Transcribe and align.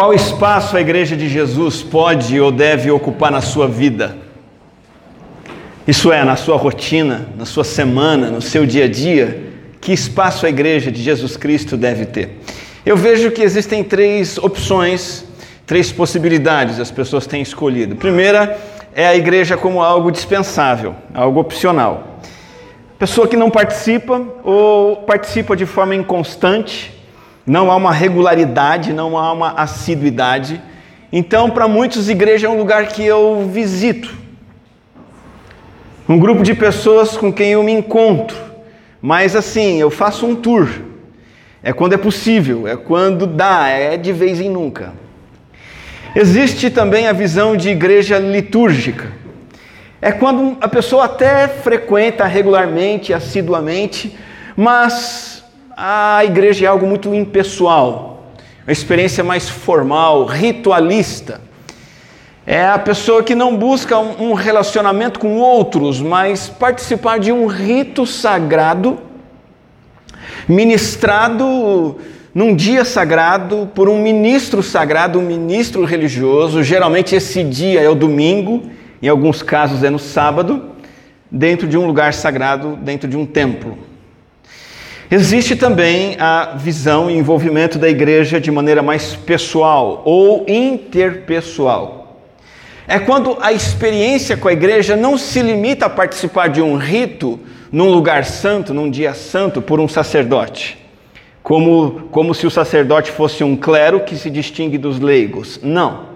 Qual 0.00 0.14
espaço 0.14 0.78
a 0.78 0.80
Igreja 0.80 1.14
de 1.14 1.28
Jesus 1.28 1.82
pode 1.82 2.40
ou 2.40 2.50
deve 2.50 2.90
ocupar 2.90 3.30
na 3.30 3.42
sua 3.42 3.68
vida? 3.68 4.16
Isso 5.86 6.10
é, 6.10 6.24
na 6.24 6.36
sua 6.36 6.56
rotina, 6.56 7.28
na 7.36 7.44
sua 7.44 7.64
semana, 7.64 8.30
no 8.30 8.40
seu 8.40 8.64
dia 8.64 8.86
a 8.86 8.88
dia, 8.88 9.52
que 9.78 9.92
espaço 9.92 10.46
a 10.46 10.48
Igreja 10.48 10.90
de 10.90 11.02
Jesus 11.02 11.36
Cristo 11.36 11.76
deve 11.76 12.06
ter? 12.06 12.40
Eu 12.86 12.96
vejo 12.96 13.30
que 13.30 13.42
existem 13.42 13.84
três 13.84 14.38
opções, 14.38 15.26
três 15.66 15.92
possibilidades 15.92 16.80
as 16.80 16.90
pessoas 16.90 17.26
têm 17.26 17.42
escolhido. 17.42 17.94
Primeira 17.94 18.58
é 18.94 19.06
a 19.06 19.14
igreja 19.14 19.54
como 19.54 19.82
algo 19.82 20.10
dispensável, 20.10 20.94
algo 21.12 21.38
opcional. 21.40 22.22
Pessoa 22.98 23.28
que 23.28 23.36
não 23.36 23.50
participa 23.50 24.26
ou 24.42 24.96
participa 24.96 25.54
de 25.54 25.66
forma 25.66 25.94
inconstante, 25.94 26.90
não 27.46 27.70
há 27.70 27.76
uma 27.76 27.92
regularidade, 27.92 28.92
não 28.92 29.16
há 29.16 29.32
uma 29.32 29.52
assiduidade. 29.52 30.60
Então, 31.12 31.50
para 31.50 31.66
muitos, 31.66 32.08
igreja 32.08 32.46
é 32.46 32.50
um 32.50 32.58
lugar 32.58 32.86
que 32.88 33.04
eu 33.04 33.48
visito. 33.52 34.14
Um 36.08 36.18
grupo 36.18 36.42
de 36.42 36.54
pessoas 36.54 37.16
com 37.16 37.32
quem 37.32 37.52
eu 37.52 37.62
me 37.62 37.72
encontro. 37.72 38.36
Mas 39.00 39.34
assim, 39.34 39.80
eu 39.80 39.90
faço 39.90 40.26
um 40.26 40.34
tour. 40.34 40.68
É 41.62 41.72
quando 41.72 41.92
é 41.92 41.96
possível, 41.96 42.66
é 42.66 42.76
quando 42.76 43.26
dá, 43.26 43.68
é 43.68 43.96
de 43.96 44.12
vez 44.12 44.40
em 44.40 44.48
nunca. 44.48 44.92
Existe 46.14 46.70
também 46.70 47.06
a 47.06 47.12
visão 47.12 47.56
de 47.56 47.68
igreja 47.68 48.18
litúrgica. 48.18 49.12
É 50.02 50.10
quando 50.10 50.56
a 50.60 50.68
pessoa 50.68 51.04
até 51.04 51.46
frequenta 51.46 52.24
regularmente, 52.24 53.12
assiduamente, 53.12 54.16
mas 54.56 55.29
a 55.82 56.22
igreja 56.26 56.66
é 56.66 56.68
algo 56.68 56.86
muito 56.86 57.14
impessoal, 57.14 58.34
uma 58.66 58.72
experiência 58.72 59.24
mais 59.24 59.48
formal, 59.48 60.26
ritualista. 60.26 61.40
É 62.46 62.66
a 62.66 62.78
pessoa 62.78 63.22
que 63.22 63.34
não 63.34 63.56
busca 63.56 63.98
um 63.98 64.34
relacionamento 64.34 65.18
com 65.18 65.38
outros, 65.38 65.98
mas 65.98 66.50
participar 66.50 67.18
de 67.18 67.32
um 67.32 67.46
rito 67.46 68.04
sagrado, 68.04 68.98
ministrado 70.46 71.96
num 72.34 72.54
dia 72.54 72.84
sagrado 72.84 73.70
por 73.74 73.88
um 73.88 74.02
ministro 74.02 74.62
sagrado, 74.62 75.18
um 75.18 75.22
ministro 75.22 75.86
religioso. 75.86 76.62
Geralmente 76.62 77.14
esse 77.14 77.42
dia 77.42 77.80
é 77.80 77.88
o 77.88 77.94
domingo, 77.94 78.64
em 79.00 79.08
alguns 79.08 79.42
casos 79.42 79.82
é 79.82 79.88
no 79.88 79.98
sábado, 79.98 80.72
dentro 81.30 81.66
de 81.66 81.78
um 81.78 81.86
lugar 81.86 82.12
sagrado, 82.12 82.76
dentro 82.76 83.08
de 83.08 83.16
um 83.16 83.24
templo. 83.24 83.89
Existe 85.10 85.56
também 85.56 86.16
a 86.20 86.54
visão 86.56 87.10
e 87.10 87.16
envolvimento 87.16 87.78
da 87.78 87.88
igreja 87.88 88.40
de 88.40 88.50
maneira 88.50 88.82
mais 88.82 89.16
pessoal 89.16 90.02
ou 90.04 90.44
interpessoal. 90.46 92.22
É 92.86 92.98
quando 92.98 93.36
a 93.40 93.52
experiência 93.52 94.36
com 94.36 94.48
a 94.48 94.52
igreja 94.52 94.96
não 94.96 95.18
se 95.18 95.42
limita 95.42 95.86
a 95.86 95.90
participar 95.90 96.48
de 96.48 96.62
um 96.62 96.76
rito 96.76 97.40
num 97.72 97.90
lugar 97.90 98.24
santo, 98.24 98.72
num 98.72 98.90
dia 98.90 99.14
santo, 99.14 99.60
por 99.60 99.80
um 99.80 99.88
sacerdote 99.88 100.80
como, 101.42 102.08
como 102.10 102.34
se 102.34 102.46
o 102.46 102.50
sacerdote 102.50 103.10
fosse 103.10 103.42
um 103.42 103.56
clero 103.56 104.00
que 104.00 104.16
se 104.16 104.30
distingue 104.30 104.78
dos 104.78 105.00
leigos. 105.00 105.58
Não. 105.62 106.10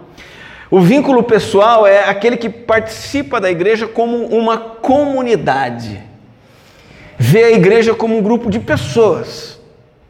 O 0.71 0.81
vínculo 0.81 1.23
pessoal 1.23 1.87
é 1.87 2.09
aquele 2.09 2.37
que 2.37 2.49
participa 2.49 3.41
da 3.41 3.51
igreja 3.51 3.87
como 3.87 4.27
uma 4.27 4.59
comunidade. 4.59 6.01
Vê 7.19 7.45
a 7.45 7.53
igreja 7.53 7.95
como 7.95 8.17
um 8.17 8.23
grupo 8.23 8.51
de 8.51 8.59
pessoas, 8.59 9.61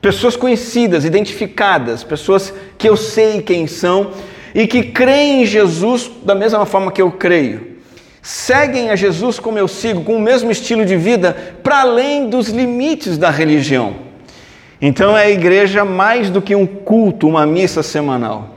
pessoas 0.01 0.37
conhecidas, 0.37 1.05
identificadas, 1.05 2.03
pessoas 2.03 2.53
que 2.79 2.89
eu 2.89 2.97
sei 2.97 3.43
quem 3.43 3.67
são 3.67 4.11
e 4.55 4.67
que 4.67 4.85
creem 4.85 5.43
em 5.43 5.47
Jesus 5.47 6.11
da 6.25 6.35
mesma 6.35 6.65
forma 6.65 6.93
que 6.93 7.03
eu 7.03 7.11
creio. 7.11 7.75
Seguem 8.23 8.91
a 8.91 8.97
Jesus 8.97 9.39
como 9.39 9.59
eu 9.59 9.69
sigo, 9.69 10.03
com 10.03 10.17
o 10.17 10.21
mesmo 10.21 10.51
estilo 10.51 10.87
de 10.87 10.97
vida, 10.97 11.37
para 11.63 11.83
além 11.83 12.31
dos 12.31 12.49
limites 12.49 13.19
da 13.19 13.29
religião. 13.29 13.97
Então 14.81 15.17
é 15.17 15.25
a 15.25 15.31
igreja 15.31 15.85
mais 15.85 16.31
do 16.31 16.41
que 16.41 16.55
um 16.55 16.67
culto, 16.67 17.29
uma 17.29 17.47
missa 17.47 17.83
semanal. 17.83 18.51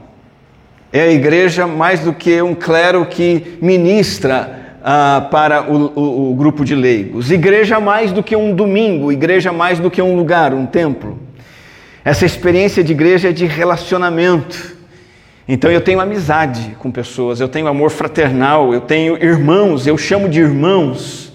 É 0.90 1.02
a 1.02 1.12
igreja 1.12 1.66
mais 1.66 2.00
do 2.00 2.14
que 2.14 2.40
um 2.40 2.54
clero 2.54 3.04
que 3.06 3.58
ministra 3.60 4.57
ah, 4.82 5.26
para 5.30 5.62
o, 5.70 5.92
o, 5.94 6.30
o 6.30 6.34
grupo 6.34 6.64
de 6.64 6.74
leigos. 6.74 7.30
Igreja 7.30 7.80
mais 7.80 8.12
do 8.12 8.22
que 8.22 8.36
um 8.36 8.54
domingo, 8.54 9.12
igreja 9.12 9.52
mais 9.52 9.78
do 9.78 9.90
que 9.90 10.00
um 10.00 10.16
lugar, 10.16 10.54
um 10.54 10.66
templo. 10.66 11.18
Essa 12.04 12.24
experiência 12.24 12.82
de 12.82 12.92
igreja 12.92 13.30
é 13.30 13.32
de 13.32 13.46
relacionamento. 13.46 14.76
Então 15.46 15.70
eu 15.70 15.80
tenho 15.80 16.00
amizade 16.00 16.76
com 16.78 16.90
pessoas, 16.90 17.40
eu 17.40 17.48
tenho 17.48 17.66
amor 17.66 17.90
fraternal, 17.90 18.72
eu 18.74 18.80
tenho 18.80 19.16
irmãos, 19.22 19.86
eu 19.86 19.96
chamo 19.96 20.28
de 20.28 20.40
irmãos. 20.40 21.32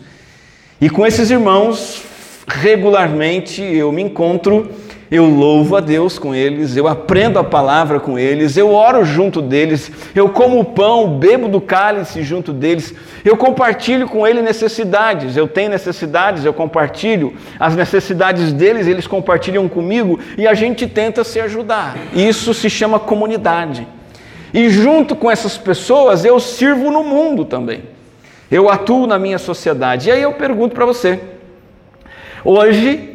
E 0.80 0.90
com 0.90 1.06
esses 1.06 1.32
irmãos 1.32 2.04
regularmente 2.48 3.62
eu 3.62 3.92
me 3.92 4.02
encontro, 4.02 4.70
eu 5.14 5.30
louvo 5.30 5.76
a 5.76 5.80
Deus 5.80 6.18
com 6.18 6.34
eles, 6.34 6.76
eu 6.76 6.88
aprendo 6.88 7.38
a 7.38 7.44
palavra 7.44 8.00
com 8.00 8.18
eles, 8.18 8.58
eu 8.58 8.74
oro 8.74 9.06
junto 9.06 9.44
deles, 9.44 9.92
eu 10.16 10.28
como 10.28 10.60
o 10.60 10.66
pão, 10.66 11.20
bebo 11.20 11.48
do 11.48 11.62
cálice 11.62 12.24
junto 12.24 12.52
deles, 12.52 12.96
eu 13.24 13.38
compartilho 13.38 14.08
com 14.08 14.26
eles 14.26 14.44
necessidades, 14.44 15.38
eu 15.38 15.48
tenho 15.48 15.70
necessidades, 15.70 16.44
eu 16.44 16.52
compartilho 16.52 17.32
as 17.60 17.76
necessidades 17.76 18.52
deles, 18.52 18.88
eles 18.88 19.06
compartilham 19.06 19.70
comigo 19.70 20.20
e 20.36 20.48
a 20.48 20.56
gente 20.56 20.88
tenta 20.88 21.24
se 21.24 21.40
ajudar. 21.40 21.96
Isso 22.16 22.52
se 22.52 22.68
chama 22.68 23.00
comunidade. 23.00 23.88
E 24.52 24.68
junto 24.68 25.16
com 25.16 25.30
essas 25.30 25.56
pessoas 25.56 26.26
eu 26.26 26.40
sirvo 26.40 26.90
no 26.90 27.04
mundo 27.04 27.46
também. 27.46 27.84
Eu 28.50 28.68
atuo 28.68 29.06
na 29.06 29.20
minha 29.20 29.38
sociedade. 29.38 30.10
E 30.10 30.12
aí 30.12 30.24
eu 30.24 30.34
pergunto 30.34 30.74
para 30.74 30.88
você: 30.88 31.20
Hoje, 32.44 33.13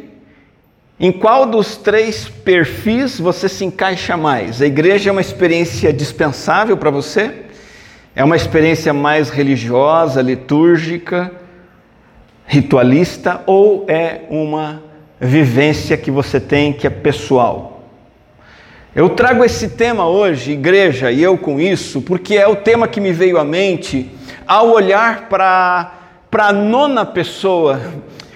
em 0.99 1.13
qual 1.13 1.45
dos 1.45 1.77
três 1.77 2.27
perfis 2.27 3.17
você 3.19 3.47
se 3.47 3.63
encaixa 3.63 4.17
mais? 4.17 4.61
A 4.61 4.65
igreja 4.65 5.09
é 5.09 5.11
uma 5.11 5.21
experiência 5.21 5.93
dispensável 5.93 6.75
para 6.75 6.89
você? 6.89 7.31
É 8.13 8.21
uma 8.21 8.35
experiência 8.35 8.91
mais 8.93 9.29
religiosa, 9.29 10.21
litúrgica, 10.21 11.31
ritualista 12.45 13.41
ou 13.45 13.85
é 13.87 14.23
uma 14.29 14.83
vivência 15.21 15.95
que 15.95 16.11
você 16.11 16.37
tem 16.37 16.73
que 16.73 16.85
é 16.85 16.89
pessoal? 16.89 17.83
Eu 18.93 19.09
trago 19.09 19.45
esse 19.45 19.69
tema 19.69 20.05
hoje, 20.05 20.51
igreja, 20.51 21.11
e 21.11 21.23
eu 21.23 21.37
com 21.37 21.61
isso, 21.61 22.01
porque 22.01 22.35
é 22.35 22.47
o 22.47 22.57
tema 22.57 22.87
que 22.89 22.99
me 22.99 23.13
veio 23.13 23.37
à 23.37 23.45
mente 23.45 24.11
ao 24.45 24.71
olhar 24.71 25.29
para 25.29 25.93
a 26.33 26.51
nona 26.51 27.05
pessoa 27.05 27.79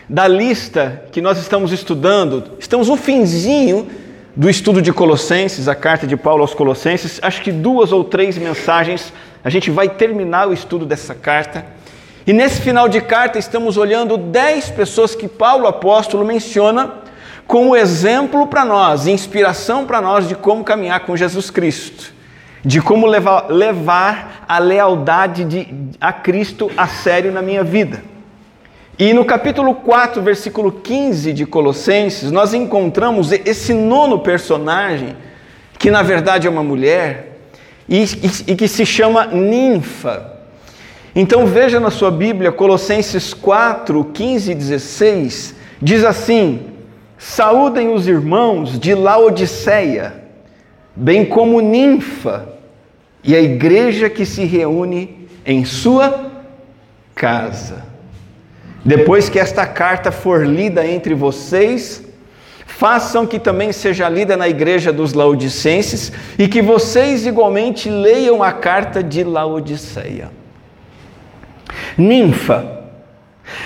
da 0.08 0.28
lista 0.28 1.04
que 1.12 1.22
nós 1.22 1.38
estamos 1.38 1.72
estudando, 1.72 2.44
estamos 2.60 2.90
no 2.90 2.98
finzinho 2.98 3.88
do 4.36 4.50
estudo 4.50 4.82
de 4.82 4.92
Colossenses, 4.92 5.68
a 5.68 5.76
carta 5.76 6.08
de 6.08 6.18
Paulo 6.18 6.42
aos 6.42 6.54
Colossenses, 6.54 7.20
acho 7.22 7.42
que 7.42 7.52
duas 7.52 7.92
ou 7.92 8.04
três 8.04 8.38
mensagens, 8.38 9.14
a 9.44 9.50
gente 9.50 9.70
vai 9.70 9.90
terminar 9.90 10.48
o 10.48 10.54
estudo 10.54 10.86
dessa 10.86 11.14
carta. 11.14 11.66
E 12.26 12.34
nesse 12.34 12.62
final 12.62 12.88
de 12.88 13.02
carta 13.02 13.38
estamos 13.38 13.78
olhando 13.78 14.18
dez 14.18 14.70
pessoas 14.70 15.14
que 15.14 15.28
Paulo 15.28 15.68
apóstolo 15.68 16.26
menciona 16.26 17.04
como 17.46 17.76
exemplo 17.76 18.48
para 18.48 18.64
nós, 18.64 19.08
inspiração 19.08 19.86
para 19.86 20.02
nós 20.02 20.28
de 20.28 20.36
como 20.36 20.64
caminhar 20.64 21.02
com 21.02 21.16
Jesus 21.16 21.50
Cristo, 21.50 22.14
de 22.64 22.82
como 22.82 23.06
levar, 23.06 23.52
levar 23.52 24.46
a 24.48 24.58
lealdade 24.58 25.44
de, 25.44 25.68
a 26.00 26.14
Cristo 26.14 26.72
a 26.78 26.88
sério 26.88 27.32
na 27.32 27.42
minha 27.42 27.64
vida. 27.64 28.13
E 28.98 29.12
no 29.12 29.26
capítulo 29.26 29.74
4, 29.74 30.22
versículo 30.22 30.72
15 30.72 31.34
de 31.34 31.48
Colossenses, 31.48 32.32
nós 32.32 32.54
encontramos 32.54 33.32
esse 33.32 33.74
nono 33.74 34.20
personagem, 34.20 35.16
que 35.80 35.90
na 35.90 36.04
verdade 36.04 36.46
é 36.46 36.50
uma 36.50 36.64
mulher, 36.64 37.40
e, 37.90 38.04
e, 38.04 38.52
e 38.52 38.56
que 38.56 38.68
se 38.68 38.86
chama 38.86 39.26
Ninfa. 39.26 40.32
Então 41.16 41.48
veja 41.48 41.80
na 41.80 41.90
sua 41.90 42.12
Bíblia, 42.12 42.52
Colossenses 42.52 43.34
4, 43.34 44.12
15 44.14 44.52
e 44.52 44.56
16, 44.56 45.56
diz 45.82 46.04
assim: 46.04 46.62
Saúdem 47.18 47.92
os 47.92 48.08
irmãos 48.08 48.80
de 48.80 48.94
Laodiceia, 48.94 50.24
bem 50.96 51.26
como 51.26 51.62
Ninfa, 51.62 52.48
e 53.24 53.36
a 53.36 53.42
igreja 53.42 54.08
que 54.08 54.24
se 54.24 54.46
reúne 54.46 55.28
em 55.44 55.66
sua 55.66 56.32
casa. 57.16 57.93
Depois 58.86 59.30
que 59.30 59.40
esta 59.40 59.66
carta 59.66 60.12
for 60.12 60.46
lida 60.46 60.86
entre 60.86 61.14
vocês, 61.14 62.04
façam 62.66 63.26
que 63.26 63.40
também 63.40 63.72
seja 63.72 64.10
lida 64.10 64.36
na 64.36 64.50
igreja 64.50 64.92
dos 64.92 65.14
Laodicenses 65.14 66.12
e 66.38 66.48
que 66.48 66.62
vocês 66.62 67.26
igualmente 67.26 67.90
leiam 67.90 68.44
a 68.44 68.52
carta 68.52 69.02
de 69.02 69.24
Laodiceia. 69.24 70.32
Ninfa. 71.98 72.82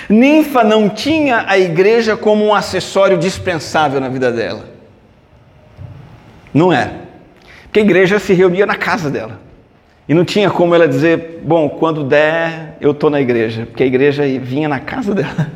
Ninfa 0.08 0.62
não 0.62 0.88
tinha 0.88 1.44
a 1.48 1.58
igreja 1.58 2.16
como 2.16 2.44
um 2.44 2.54
acessório 2.54 3.18
dispensável 3.18 4.00
na 4.00 4.08
vida 4.08 4.30
dela. 4.30 4.64
Não 6.52 6.72
é. 6.72 6.92
Porque 7.64 7.80
a 7.80 7.82
igreja 7.82 8.18
se 8.18 8.32
reunia 8.32 8.66
na 8.66 8.76
casa 8.76 9.10
dela. 9.10 9.47
E 10.08 10.14
não 10.14 10.24
tinha 10.24 10.50
como 10.50 10.74
ela 10.74 10.88
dizer, 10.88 11.40
bom, 11.42 11.68
quando 11.68 12.02
der, 12.02 12.78
eu 12.80 12.92
estou 12.92 13.10
na 13.10 13.20
igreja. 13.20 13.66
Porque 13.66 13.82
a 13.82 13.86
igreja 13.86 14.22
vinha 14.40 14.68
na 14.68 14.80
casa 14.80 15.14
dela. 15.14 15.50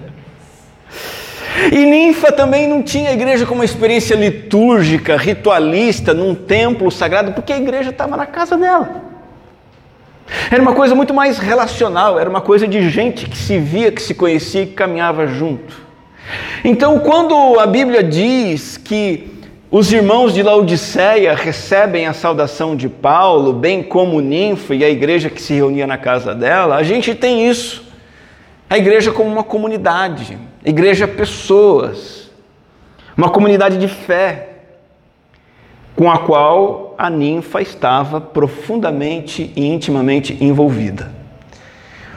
E 1.71 1.87
Ninfa 1.87 2.33
também 2.33 2.67
não 2.67 2.83
tinha 2.83 3.13
igreja 3.13 3.47
como 3.47 3.61
uma 3.61 3.65
experiência 3.65 4.15
litúrgica, 4.15 5.17
ritualista, 5.17 6.13
num 6.13 6.35
templo 6.35 6.91
sagrado, 6.91 7.33
porque 7.33 7.53
a 7.53 7.57
igreja 7.57 7.91
estava 7.91 8.17
na 8.17 8.27
casa 8.27 8.57
dela. 8.57 9.03
Era 10.51 10.61
uma 10.61 10.75
coisa 10.75 10.95
muito 10.95 11.15
mais 11.15 11.39
relacional, 11.39 12.19
era 12.19 12.29
uma 12.29 12.41
coisa 12.41 12.67
de 12.67 12.89
gente 12.91 13.27
que 13.27 13.37
se 13.37 13.59
via, 13.59 13.93
que 13.93 14.03
se 14.03 14.15
conhecia 14.15 14.63
e 14.63 14.67
que 14.67 14.75
caminhava 14.75 15.27
junto. 15.27 15.81
Então, 16.65 16.99
quando 16.99 17.59
a 17.59 17.67
Bíblia 17.67 18.03
diz 18.03 18.77
que 18.77 19.32
os 19.73 19.91
irmãos 19.91 20.35
de 20.35 20.43
Laodiceia 20.43 21.35
recebem 21.35 22.07
a 22.07 22.13
saudação 22.13 22.77
de 22.77 22.91
Paulo, 22.91 23.55
bem 23.55 23.83
como 23.83 24.21
Ninfa 24.21 24.75
e 24.75 24.85
a 24.85 24.91
igreja 24.91 25.31
que 25.31 25.41
se 25.41 25.55
reunia 25.55 25.87
na 25.87 25.97
casa 25.97 26.35
dela, 26.35 26.77
a 26.77 26.83
gente 26.83 27.15
tem 27.15 27.49
isso. 27.49 27.83
A 28.69 28.77
igreja 28.77 29.11
como 29.13 29.31
uma 29.31 29.43
comunidade, 29.43 30.37
igreja 30.63 31.09
pessoas, 31.09 32.31
uma 33.17 33.31
comunidade 33.31 33.79
de 33.79 33.89
fé, 33.89 34.51
com 35.97 36.11
a 36.11 36.19
qual 36.19 36.95
a 36.99 37.09
ninfa 37.09 37.63
estava 37.63 38.21
profundamente 38.21 39.55
e 39.57 39.67
intimamente 39.67 40.37
envolvida. 40.39 41.11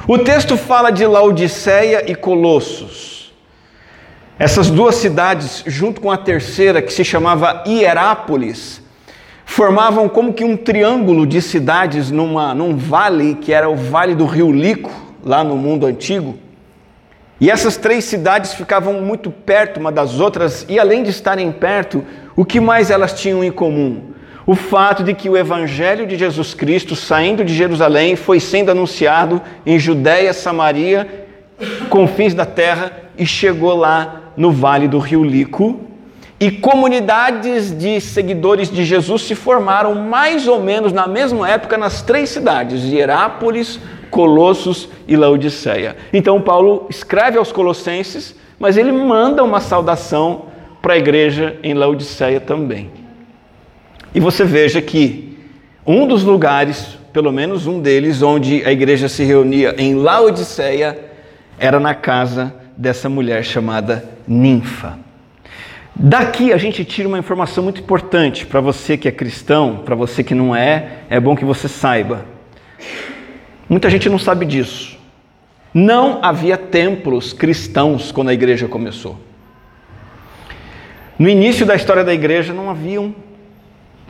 O 0.05 0.17
texto 0.17 0.57
fala 0.57 0.91
de 0.91 1.05
Laodiceia 1.05 2.03
e 2.11 2.15
Colossos. 2.15 3.14
Essas 4.37 4.69
duas 4.69 4.95
cidades, 4.95 5.63
junto 5.65 6.01
com 6.01 6.11
a 6.11 6.17
terceira, 6.17 6.81
que 6.81 6.91
se 6.91 7.05
chamava 7.05 7.63
Hierápolis, 7.65 8.81
formavam 9.45 10.09
como 10.09 10.33
que 10.33 10.43
um 10.43 10.57
triângulo 10.57 11.25
de 11.25 11.41
cidades 11.41 12.11
numa, 12.11 12.53
num 12.53 12.75
vale 12.75 13.35
que 13.35 13.53
era 13.53 13.69
o 13.69 13.77
Vale 13.77 14.13
do 14.13 14.25
Rio 14.25 14.51
Lico, 14.51 14.91
lá 15.23 15.41
no 15.41 15.55
mundo 15.55 15.85
antigo. 15.85 16.37
E 17.39 17.49
essas 17.49 17.77
três 17.77 18.03
cidades 18.03 18.53
ficavam 18.53 18.95
muito 19.01 19.31
perto 19.31 19.79
uma 19.79 19.91
das 19.91 20.19
outras, 20.19 20.65
e 20.67 20.77
além 20.77 21.01
de 21.01 21.11
estarem 21.11 21.49
perto, 21.53 22.03
o 22.35 22.43
que 22.43 22.59
mais 22.59 22.91
elas 22.91 23.13
tinham 23.13 23.41
em 23.41 23.51
comum? 23.51 24.11
O 24.45 24.53
fato 24.53 25.01
de 25.01 25.13
que 25.13 25.29
o 25.29 25.37
Evangelho 25.37 26.05
de 26.05 26.17
Jesus 26.17 26.53
Cristo, 26.53 26.93
saindo 26.93 27.43
de 27.45 27.53
Jerusalém, 27.53 28.17
foi 28.17 28.41
sendo 28.41 28.69
anunciado 28.69 29.41
em 29.65 29.79
Judéia, 29.79 30.33
Samaria, 30.33 31.25
confins 31.89 32.33
da 32.33 32.45
terra, 32.45 32.91
e 33.17 33.25
chegou 33.25 33.73
lá 33.75 34.23
no 34.35 34.51
vale 34.51 34.87
do 34.87 34.99
rio 34.99 35.23
Lico. 35.23 35.79
E 36.39 36.51
comunidades 36.51 37.71
de 37.71 38.01
seguidores 38.01 38.69
de 38.69 38.83
Jesus 38.83 39.21
se 39.21 39.35
formaram 39.35 39.95
mais 39.95 40.47
ou 40.47 40.61
menos 40.61 40.91
na 40.91 41.07
mesma 41.07 41.49
época 41.49 41.77
nas 41.77 42.01
três 42.01 42.29
cidades, 42.29 42.83
Hierápolis, 42.83 43.79
Colossos 44.11 44.89
e 45.07 45.15
Laodiceia. 45.15 45.95
Então 46.11 46.41
Paulo 46.41 46.87
escreve 46.89 47.37
aos 47.37 47.53
Colossenses, 47.53 48.35
mas 48.59 48.75
ele 48.75 48.91
manda 48.91 49.43
uma 49.43 49.61
saudação 49.61 50.47
para 50.81 50.93
a 50.93 50.97
igreja 50.97 51.57
em 51.63 51.73
Laodiceia 51.73 52.39
também. 52.39 52.91
E 54.13 54.19
você 54.19 54.43
veja 54.43 54.81
que 54.81 55.37
um 55.85 56.05
dos 56.05 56.23
lugares, 56.23 56.97
pelo 57.13 57.31
menos 57.31 57.65
um 57.65 57.79
deles, 57.79 58.21
onde 58.21 58.63
a 58.65 58.71
igreja 58.71 59.07
se 59.07 59.23
reunia 59.23 59.73
em 59.77 59.95
Laodiceia, 59.95 60.99
era 61.57 61.79
na 61.79 61.93
casa 61.93 62.53
dessa 62.77 63.09
mulher 63.09 63.43
chamada 63.43 64.07
Ninfa. 64.27 64.99
Daqui 65.95 66.51
a 66.51 66.57
gente 66.57 66.83
tira 66.83 67.07
uma 67.07 67.17
informação 67.17 67.63
muito 67.63 67.79
importante 67.79 68.45
para 68.45 68.59
você 68.59 68.97
que 68.97 69.07
é 69.07 69.11
cristão, 69.11 69.81
para 69.85 69.95
você 69.95 70.23
que 70.23 70.35
não 70.35 70.53
é, 70.55 70.99
é 71.09 71.19
bom 71.19 71.35
que 71.35 71.45
você 71.45 71.69
saiba. 71.69 72.25
Muita 73.69 73.89
gente 73.89 74.09
não 74.09 74.19
sabe 74.19 74.45
disso. 74.45 74.97
Não 75.73 76.19
havia 76.21 76.57
templos 76.57 77.33
cristãos 77.33 78.11
quando 78.11 78.29
a 78.29 78.33
igreja 78.33 78.67
começou. 78.67 79.17
No 81.17 81.29
início 81.29 81.65
da 81.65 81.75
história 81.75 82.03
da 82.03 82.13
igreja 82.13 82.53
não 82.53 82.69
haviam 82.69 83.15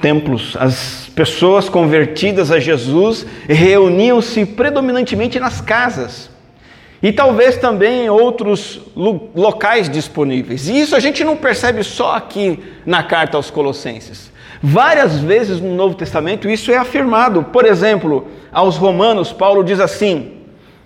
templos. 0.02 0.58
As 0.60 1.10
pessoas 1.16 1.70
convertidas 1.70 2.52
a 2.52 2.60
Jesus 2.60 3.26
reuniam-se 3.48 4.46
predominantemente 4.46 5.40
nas 5.40 5.62
casas. 5.62 6.35
E 7.04 7.12
talvez 7.12 7.58
também 7.58 8.06
em 8.06 8.10
outros 8.10 8.82
locais 8.96 9.90
disponíveis. 9.90 10.68
E 10.68 10.80
isso 10.80 10.96
a 10.96 11.00
gente 11.00 11.24
não 11.24 11.36
percebe 11.36 11.84
só 11.84 12.16
aqui 12.16 12.60
na 12.86 13.04
carta 13.04 13.38
aos 13.38 13.50
Colossenses. 13.50 14.32
Várias 14.62 15.20
vezes 15.20 15.60
no 15.60 15.76
Novo 15.76 15.96
Testamento 15.96 16.50
isso 16.50 16.72
é 16.72 16.78
afirmado. 16.78 17.44
Por 17.44 17.66
exemplo, 17.66 18.28
aos 18.52 18.78
Romanos, 18.78 19.32
Paulo 19.32 19.64
diz 19.64 19.80
assim: 19.80 20.32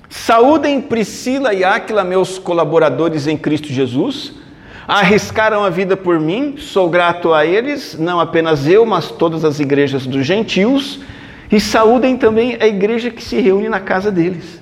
Saúdem 0.10 0.82
Priscila 0.82 1.54
e 1.54 1.64
Áquila, 1.64 2.04
meus 2.04 2.40
colaboradores 2.40 3.28
em 3.28 3.38
Cristo 3.38 3.68
Jesus. 3.68 4.34
Arriscaram 4.88 5.64
a 5.64 5.70
vida 5.70 5.96
por 5.96 6.20
mim, 6.20 6.56
sou 6.58 6.90
grato 6.90 7.32
a 7.32 7.46
eles, 7.46 7.96
não 8.00 8.20
apenas 8.20 8.68
eu, 8.68 8.84
mas 8.88 9.12
todas 9.12 9.46
as 9.46 9.60
igrejas 9.60 10.08
dos 10.08 10.26
gentios. 10.26 11.00
E 11.52 11.60
saúdem 11.60 12.18
também 12.18 12.58
a 12.60 12.68
igreja 12.68 13.12
que 13.12 13.24
se 13.24 13.40
reúne 13.40 13.70
na 13.70 13.80
casa 13.80 14.12
deles. 14.12 14.60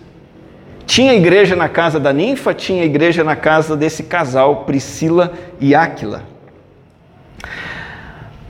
Tinha 0.88 1.13
igreja 1.13 1.54
na 1.54 1.68
casa 1.68 2.00
da 2.00 2.13
ninfa, 2.13 2.54
tinha 2.54 2.86
igreja 2.86 3.22
na 3.22 3.36
casa 3.36 3.75
desse 3.75 4.04
casal, 4.04 4.63
Priscila 4.63 5.34
e 5.60 5.75
Áquila. 5.75 6.24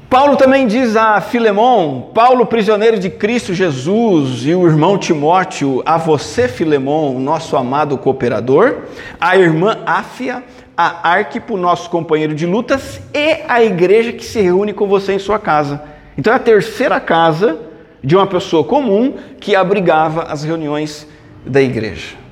Paulo 0.07 0.37
também 0.37 0.67
diz 0.67 0.95
a 0.95 1.19
Filemão, 1.19 2.11
Paulo 2.13 2.45
prisioneiro 2.45 2.99
de 2.99 3.09
Cristo 3.09 3.55
Jesus 3.55 4.45
e 4.45 4.53
o 4.53 4.65
irmão 4.67 4.99
Timóteo, 4.99 5.81
a 5.83 5.97
você 5.97 6.47
Filemão, 6.47 7.19
nosso 7.19 7.57
amado 7.57 7.97
cooperador, 7.97 8.83
a 9.19 9.35
irmã 9.35 9.79
Áfia, 9.85 10.43
a 10.77 11.09
Arquipo, 11.09 11.57
nosso 11.57 11.89
companheiro 11.89 12.35
de 12.35 12.45
lutas 12.45 13.01
e 13.15 13.39
a 13.47 13.63
igreja 13.63 14.13
que 14.13 14.23
se 14.23 14.39
reúne 14.39 14.73
com 14.73 14.87
você 14.87 15.13
em 15.13 15.19
sua 15.19 15.39
casa. 15.39 15.81
Então 16.15 16.31
é 16.31 16.35
a 16.35 16.39
terceira 16.39 16.99
casa 16.99 17.57
de 18.01 18.15
uma 18.15 18.27
pessoa 18.27 18.63
comum 18.63 19.15
que 19.39 19.55
abrigava 19.55 20.23
as 20.23 20.43
reuniões 20.43 21.07
da 21.43 21.61
igreja. 21.61 22.26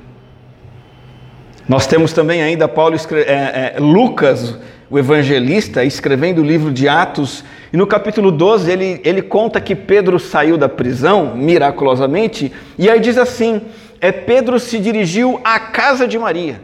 Nós 1.67 1.87
temos 1.87 2.13
também 2.13 2.43
ainda 2.43 2.67
Paulo, 2.67 2.95
é, 3.11 3.75
é, 3.75 3.75
Lucas, 3.79 4.55
o 4.87 4.99
evangelista, 4.99 5.83
escrevendo 5.83 6.41
o 6.41 6.45
livro 6.45 6.71
de 6.71 6.87
Atos, 6.87 7.43
e 7.73 7.77
no 7.77 7.87
capítulo 7.87 8.31
12 8.31 8.71
ele, 8.71 9.01
ele 9.03 9.21
conta 9.23 9.59
que 9.59 9.75
Pedro 9.75 10.19
saiu 10.19 10.57
da 10.57 10.69
prisão, 10.69 11.35
miraculosamente, 11.35 12.53
e 12.77 12.87
aí 12.87 12.99
diz 12.99 13.17
assim: 13.17 13.63
é 13.99 14.11
Pedro 14.11 14.59
se 14.59 14.77
dirigiu 14.77 15.41
à 15.43 15.59
casa 15.59 16.07
de 16.07 16.19
Maria, 16.19 16.61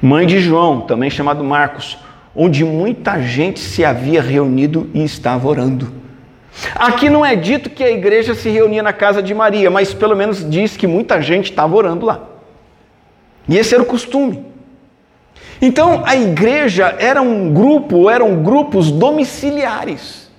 mãe 0.00 0.24
de 0.24 0.38
João, 0.38 0.82
também 0.82 1.10
chamado 1.10 1.42
Marcos, 1.42 1.98
onde 2.36 2.64
muita 2.64 3.20
gente 3.20 3.58
se 3.58 3.84
havia 3.84 4.22
reunido 4.22 4.88
e 4.94 5.02
estava 5.02 5.48
orando. 5.48 5.92
Aqui 6.76 7.10
não 7.10 7.26
é 7.26 7.34
dito 7.34 7.68
que 7.68 7.82
a 7.82 7.90
igreja 7.90 8.32
se 8.32 8.48
reunia 8.48 8.82
na 8.82 8.92
casa 8.92 9.20
de 9.20 9.34
Maria, 9.34 9.70
mas 9.70 9.92
pelo 9.92 10.14
menos 10.14 10.48
diz 10.48 10.76
que 10.76 10.86
muita 10.86 11.20
gente 11.20 11.50
estava 11.50 11.74
orando 11.74 12.06
lá. 12.06 12.29
E 13.50 13.58
esse 13.58 13.74
era 13.74 13.82
o 13.82 13.86
costume. 13.86 14.46
Então 15.60 16.02
a 16.06 16.16
igreja 16.16 16.96
era 17.00 17.20
um 17.20 17.52
grupo, 17.52 18.08
eram 18.08 18.42
grupos 18.44 18.92
domiciliares. 18.92 20.30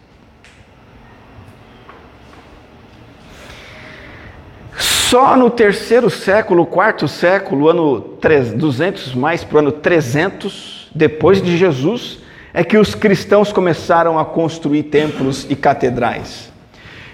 Só 4.77 5.35
no 5.35 5.49
terceiro 5.49 6.09
século, 6.09 6.65
quarto 6.65 7.05
século, 7.05 7.67
ano 7.67 8.17
200 8.55 9.13
mais 9.13 9.43
para 9.43 9.57
o 9.57 9.59
ano 9.59 9.73
300 9.73 10.89
depois 10.95 11.41
de 11.41 11.57
Jesus, 11.57 12.19
é 12.53 12.63
que 12.63 12.77
os 12.77 12.95
cristãos 12.95 13.51
começaram 13.51 14.17
a 14.17 14.23
construir 14.23 14.83
templos 14.83 15.45
e 15.49 15.55
catedrais. 15.55 16.49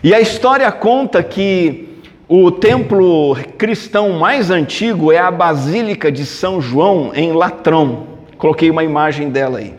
E 0.03 0.13
a 0.13 0.21
história 0.21 0.71
conta 0.71 1.23
que 1.23 1.86
o 2.29 2.51
templo 2.51 3.37
cristão 3.57 4.11
mais 4.11 4.51
antigo 4.51 5.13
é 5.13 5.17
a 5.17 5.31
Basílica 5.31 6.11
de 6.11 6.25
São 6.25 6.59
João, 6.59 7.11
em 7.13 7.31
Latrão. 7.31 8.03
Coloquei 8.37 8.69
uma 8.69 8.83
imagem 8.83 9.29
dela 9.29 9.59
aí. 9.59 9.73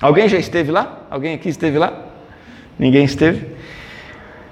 Alguém 0.00 0.28
já 0.28 0.36
esteve 0.36 0.72
lá? 0.72 1.06
Alguém 1.08 1.34
aqui 1.34 1.48
esteve 1.48 1.78
lá? 1.78 2.06
Ninguém 2.76 3.04
esteve? 3.04 3.46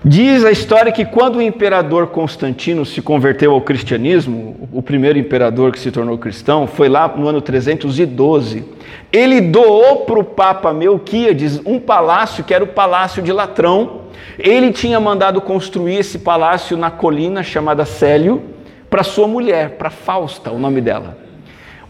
Diz 0.05 0.45
a 0.45 0.51
história 0.53 0.93
que 0.93 1.05
quando 1.05 1.37
o 1.37 1.43
imperador 1.43 2.07
Constantino 2.07 2.87
se 2.87 3.03
converteu 3.03 3.53
ao 3.53 3.61
cristianismo, 3.61 4.69
o 4.73 4.81
primeiro 4.81 5.19
imperador 5.19 5.73
que 5.73 5.79
se 5.81 5.91
tornou 5.91 6.17
cristão, 6.17 6.69
foi 6.69 6.89
lá 6.89 7.09
no 7.09 7.27
ano 7.27 7.43
312. 7.43 8.65
Ele 9.13 9.41
doou 9.41 10.07
para 10.07 10.19
o 10.21 10.25
Papa 10.25 10.73
Melquíades 10.73 11.61
um 11.67 11.81
palácio 11.81 12.45
que 12.45 12.55
era 12.55 12.63
o 12.63 12.69
Palácio 12.69 13.23
de 13.23 13.33
Latrão, 13.33 14.00
ele 14.39 14.73
tinha 14.73 14.99
mandado 14.99 15.41
construir 15.41 15.97
esse 15.97 16.19
palácio 16.19 16.77
na 16.77 16.91
colina 16.91 17.43
chamada 17.43 17.85
Célio 17.85 18.43
para 18.89 19.03
sua 19.03 19.29
mulher, 19.29 19.71
para 19.71 19.91
Fausta, 19.91 20.51
o 20.51 20.59
nome 20.59 20.81
dela. 20.81 21.19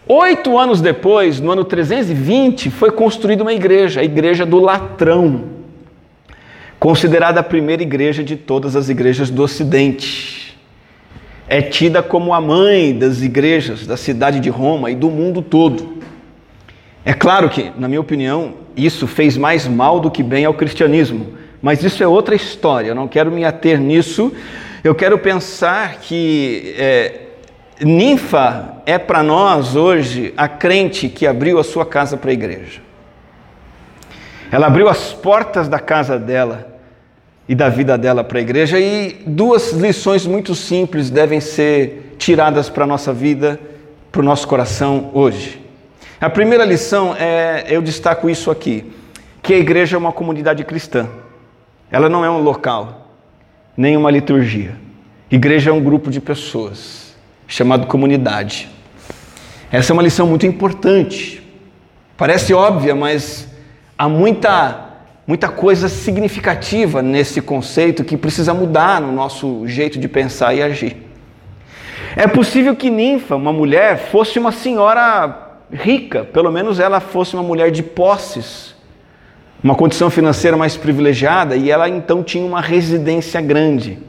Oito 0.07 0.57
anos 0.57 0.81
depois, 0.81 1.39
no 1.39 1.51
ano 1.51 1.63
320, 1.63 2.69
foi 2.69 2.91
construída 2.91 3.43
uma 3.43 3.53
igreja, 3.53 4.01
a 4.01 4.03
igreja 4.03 4.45
do 4.45 4.59
Latrão. 4.59 5.43
considerada 6.79 7.39
a 7.39 7.43
primeira 7.43 7.83
igreja 7.83 8.23
de 8.23 8.35
todas 8.35 8.75
as 8.75 8.89
igrejas 8.89 9.29
do 9.29 9.43
Ocidente. 9.43 10.57
É 11.47 11.61
tida 11.61 12.01
como 12.01 12.33
a 12.33 12.41
mãe 12.41 12.97
das 12.97 13.21
igrejas 13.21 13.85
da 13.85 13.95
cidade 13.95 14.39
de 14.39 14.49
Roma 14.49 14.89
e 14.89 14.95
do 14.95 15.09
mundo 15.09 15.41
todo. 15.41 15.97
É 17.05 17.13
claro 17.13 17.49
que, 17.49 17.71
na 17.77 17.87
minha 17.87 18.01
opinião, 18.01 18.55
isso 18.75 19.05
fez 19.05 19.37
mais 19.37 19.67
mal 19.67 19.99
do 19.99 20.09
que 20.09 20.23
bem 20.23 20.45
ao 20.45 20.53
cristianismo, 20.53 21.33
mas 21.61 21.83
isso 21.83 22.03
é 22.03 22.07
outra 22.07 22.33
história, 22.33 22.89
eu 22.89 22.95
não 22.95 23.07
quero 23.07 23.31
me 23.31 23.45
ater 23.45 23.79
nisso. 23.79 24.33
Eu 24.83 24.95
quero 24.95 25.19
pensar 25.19 25.97
que 25.97 26.73
é, 26.75 27.21
Ninfa 27.79 28.81
é 28.85 28.97
para 28.97 29.21
nós 29.21 29.75
hoje 29.75 30.33
a 30.35 30.47
crente 30.47 31.07
que 31.07 31.27
abriu 31.27 31.59
a 31.59 31.63
sua 31.63 31.85
casa 31.85 32.17
para 32.17 32.31
a 32.31 32.33
igreja. 32.33 32.81
Ela 34.51 34.67
abriu 34.67 34.89
as 34.89 35.13
portas 35.13 35.67
da 35.67 35.79
casa 35.79 36.17
dela 36.17 36.67
e 37.47 37.53
da 37.53 37.69
vida 37.69 37.97
dela 37.97 38.23
para 38.23 38.39
a 38.39 38.41
igreja, 38.41 38.79
e 38.79 39.23
duas 39.25 39.71
lições 39.71 40.25
muito 40.25 40.55
simples 40.55 41.09
devem 41.09 41.39
ser 41.39 42.15
tiradas 42.17 42.69
para 42.69 42.83
a 42.83 42.87
nossa 42.87 43.13
vida, 43.13 43.59
para 44.11 44.21
o 44.21 44.23
nosso 44.23 44.47
coração 44.47 45.09
hoje. 45.13 45.61
A 46.19 46.29
primeira 46.29 46.65
lição 46.65 47.15
é, 47.17 47.65
eu 47.67 47.81
destaco 47.81 48.29
isso 48.29 48.51
aqui, 48.51 48.91
que 49.41 49.53
a 49.53 49.57
igreja 49.57 49.95
é 49.95 49.99
uma 49.99 50.11
comunidade 50.11 50.63
cristã. 50.63 51.07
Ela 51.91 52.07
não 52.07 52.23
é 52.23 52.29
um 52.29 52.41
local, 52.41 53.07
nem 53.75 53.97
uma 53.97 54.09
liturgia. 54.09 54.75
Igreja 55.29 55.69
é 55.69 55.73
um 55.73 55.83
grupo 55.83 56.09
de 56.09 56.21
pessoas, 56.21 57.15
chamado 57.47 57.87
comunidade. 57.87 58.69
Essa 59.71 59.91
é 59.91 59.93
uma 59.93 60.03
lição 60.03 60.25
muito 60.25 60.45
importante. 60.45 61.41
Parece 62.17 62.53
óbvia, 62.53 62.95
mas 62.95 63.47
há 63.97 64.07
muita 64.07 64.87
muita 65.27 65.47
coisa 65.47 65.87
significativa 65.87 67.01
nesse 67.01 67.41
conceito 67.41 68.03
que 68.03 68.17
precisa 68.17 68.53
mudar 68.53 68.99
no 68.99 69.11
nosso 69.11 69.65
jeito 69.67 69.97
de 69.99 70.07
pensar 70.07 70.53
e 70.53 70.61
agir. 70.61 70.97
É 72.15 72.27
possível 72.27 72.75
que 72.75 72.89
Ninfa, 72.89 73.35
uma 73.35 73.53
mulher, 73.53 73.97
fosse 73.97 74.37
uma 74.37 74.51
senhora 74.51 75.59
rica, 75.71 76.25
pelo 76.25 76.51
menos 76.51 76.79
ela 76.79 76.99
fosse 76.99 77.33
uma 77.33 77.43
mulher 77.43 77.71
de 77.71 77.81
posses, 77.81 78.70
uma 79.63 79.75
condição 79.75 80.09
financeira 80.09 80.57
mais 80.57 80.75
privilegiada, 80.75 81.55
e 81.55 81.69
ela 81.69 81.87
então 81.87 82.23
tinha 82.23 82.45
uma 82.45 82.61
residência 82.61 83.39
grande. 83.39 83.99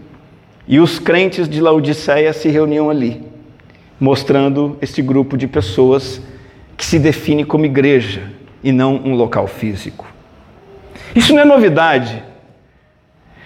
E 0.67 0.81
os 0.81 0.99
crentes 0.99 1.49
de 1.49 1.61
Laodiceia 1.61 2.33
se 2.33 2.49
reuniam 2.49 2.89
ali, 2.89 3.23
mostrando 4.01 4.79
esse 4.81 5.03
grupo 5.03 5.37
de 5.37 5.47
pessoas 5.47 6.21
que 6.77 6.87
se 6.87 6.99
define 6.99 7.45
como 7.45 7.67
igreja 7.67 8.31
e 8.65 8.73
não 8.73 8.97
um 8.97 9.15
local 9.15 9.47
físico. 9.47 10.07
Isso 11.15 11.35
não 11.35 11.43
é 11.43 11.45
novidade. 11.45 12.23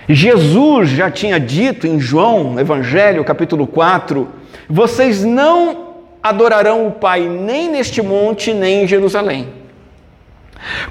Jesus 0.09 0.91
já 0.91 1.11
tinha 1.11 1.41
dito 1.41 1.87
em 1.87 1.99
João, 1.99 2.61
Evangelho, 2.61 3.25
capítulo 3.25 3.67
4, 3.67 4.29
vocês 4.69 5.25
não 5.25 5.95
adorarão 6.23 6.87
o 6.87 6.93
Pai 6.93 7.29
nem 7.29 7.69
neste 7.69 8.01
monte, 8.01 8.55
nem 8.55 8.85
em 8.85 8.87
Jerusalém. 8.87 9.49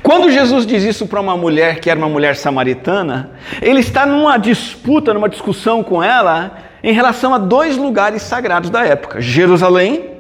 Quando 0.02 0.32
Jesus 0.32 0.66
diz 0.66 0.84
isso 0.84 1.08
para 1.08 1.20
uma 1.20 1.36
mulher 1.36 1.80
que 1.80 1.90
era 1.90 2.00
uma 2.00 2.10
mulher 2.10 2.36
samaritana, 2.36 3.32
ele 3.62 3.80
está 3.80 4.06
numa 4.06 4.38
disputa, 4.38 5.14
numa 5.14 5.30
discussão 5.30 5.84
com 5.84 6.02
ela 6.02 6.58
em 6.84 6.94
relação 6.94 7.34
a 7.34 7.38
dois 7.38 7.78
lugares 7.78 8.22
sagrados 8.22 8.70
da 8.70 8.86
época: 8.86 9.20
Jerusalém 9.20 10.12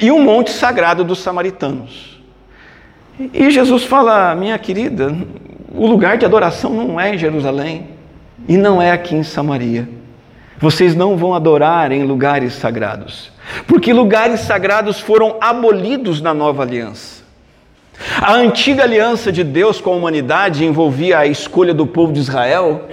e 0.00 0.10
o 0.10 0.18
monte 0.18 0.50
sagrado 0.50 1.04
dos 1.04 1.18
samaritanos. 1.18 2.16
E 3.32 3.50
Jesus 3.50 3.84
fala, 3.84 4.34
minha 4.34 4.58
querida, 4.58 5.16
o 5.74 5.86
lugar 5.86 6.18
de 6.18 6.26
adoração 6.26 6.72
não 6.72 7.00
é 7.00 7.14
em 7.14 7.18
Jerusalém 7.18 7.88
e 8.46 8.56
não 8.56 8.80
é 8.80 8.90
aqui 8.90 9.14
em 9.14 9.22
Samaria. 9.22 9.88
Vocês 10.58 10.94
não 10.94 11.16
vão 11.16 11.34
adorar 11.34 11.92
em 11.92 12.02
lugares 12.02 12.54
sagrados, 12.54 13.30
porque 13.66 13.92
lugares 13.92 14.40
sagrados 14.40 15.00
foram 15.00 15.36
abolidos 15.40 16.20
na 16.20 16.32
nova 16.32 16.62
aliança. 16.62 17.25
A 18.20 18.34
antiga 18.34 18.82
aliança 18.82 19.32
de 19.32 19.42
Deus 19.42 19.80
com 19.80 19.92
a 19.92 19.96
humanidade 19.96 20.64
envolvia 20.64 21.18
a 21.18 21.26
escolha 21.26 21.72
do 21.72 21.86
povo 21.86 22.12
de 22.12 22.20
Israel, 22.20 22.88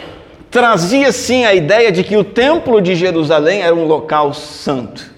trazia 0.50 1.12
sim 1.12 1.46
a 1.46 1.54
ideia 1.54 1.92
de 1.92 2.04
que 2.04 2.16
o 2.16 2.24
templo 2.24 2.82
de 2.82 2.96
Jerusalém 2.96 3.62
era 3.62 3.76
um 3.76 3.86
local 3.86 4.34
santo. 4.34 5.12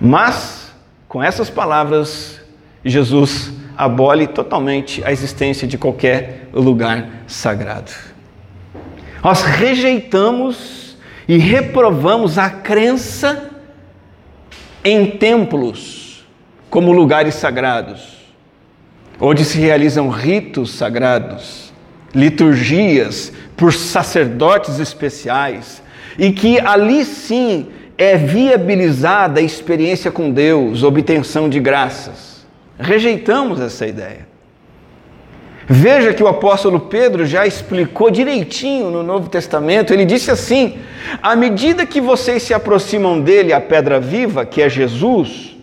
Mas, 0.00 0.72
com 1.08 1.22
essas 1.22 1.50
palavras, 1.50 2.40
Jesus 2.84 3.52
abole 3.76 4.26
totalmente 4.26 5.04
a 5.04 5.12
existência 5.12 5.66
de 5.66 5.78
qualquer 5.78 6.48
lugar 6.52 7.08
sagrado. 7.26 7.92
Nós 9.22 9.42
rejeitamos 9.42 10.96
e 11.28 11.36
reprovamos 11.36 12.38
a 12.38 12.48
crença 12.48 13.50
em 14.84 15.06
templos 15.06 15.97
como 16.70 16.92
lugares 16.92 17.34
sagrados, 17.34 18.18
onde 19.20 19.44
se 19.44 19.58
realizam 19.58 20.08
ritos 20.08 20.72
sagrados, 20.72 21.72
liturgias 22.14 23.32
por 23.56 23.72
sacerdotes 23.72 24.78
especiais, 24.78 25.82
e 26.18 26.32
que 26.32 26.60
ali 26.60 27.04
sim 27.04 27.68
é 27.96 28.16
viabilizada 28.16 29.40
a 29.40 29.42
experiência 29.42 30.10
com 30.10 30.30
Deus, 30.30 30.82
obtenção 30.82 31.48
de 31.48 31.58
graças. 31.58 32.46
Rejeitamos 32.78 33.60
essa 33.60 33.86
ideia. 33.86 34.28
Veja 35.70 36.14
que 36.14 36.22
o 36.22 36.28
apóstolo 36.28 36.80
Pedro 36.80 37.26
já 37.26 37.46
explicou 37.46 38.10
direitinho 38.10 38.90
no 38.90 39.02
Novo 39.02 39.28
Testamento. 39.28 39.92
Ele 39.92 40.06
disse 40.06 40.30
assim: 40.30 40.78
à 41.22 41.36
medida 41.36 41.84
que 41.84 42.00
vocês 42.00 42.42
se 42.42 42.54
aproximam 42.54 43.20
dele, 43.20 43.52
a 43.52 43.60
pedra 43.60 44.00
viva, 44.00 44.46
que 44.46 44.62
é 44.62 44.68
Jesus, 44.68 45.57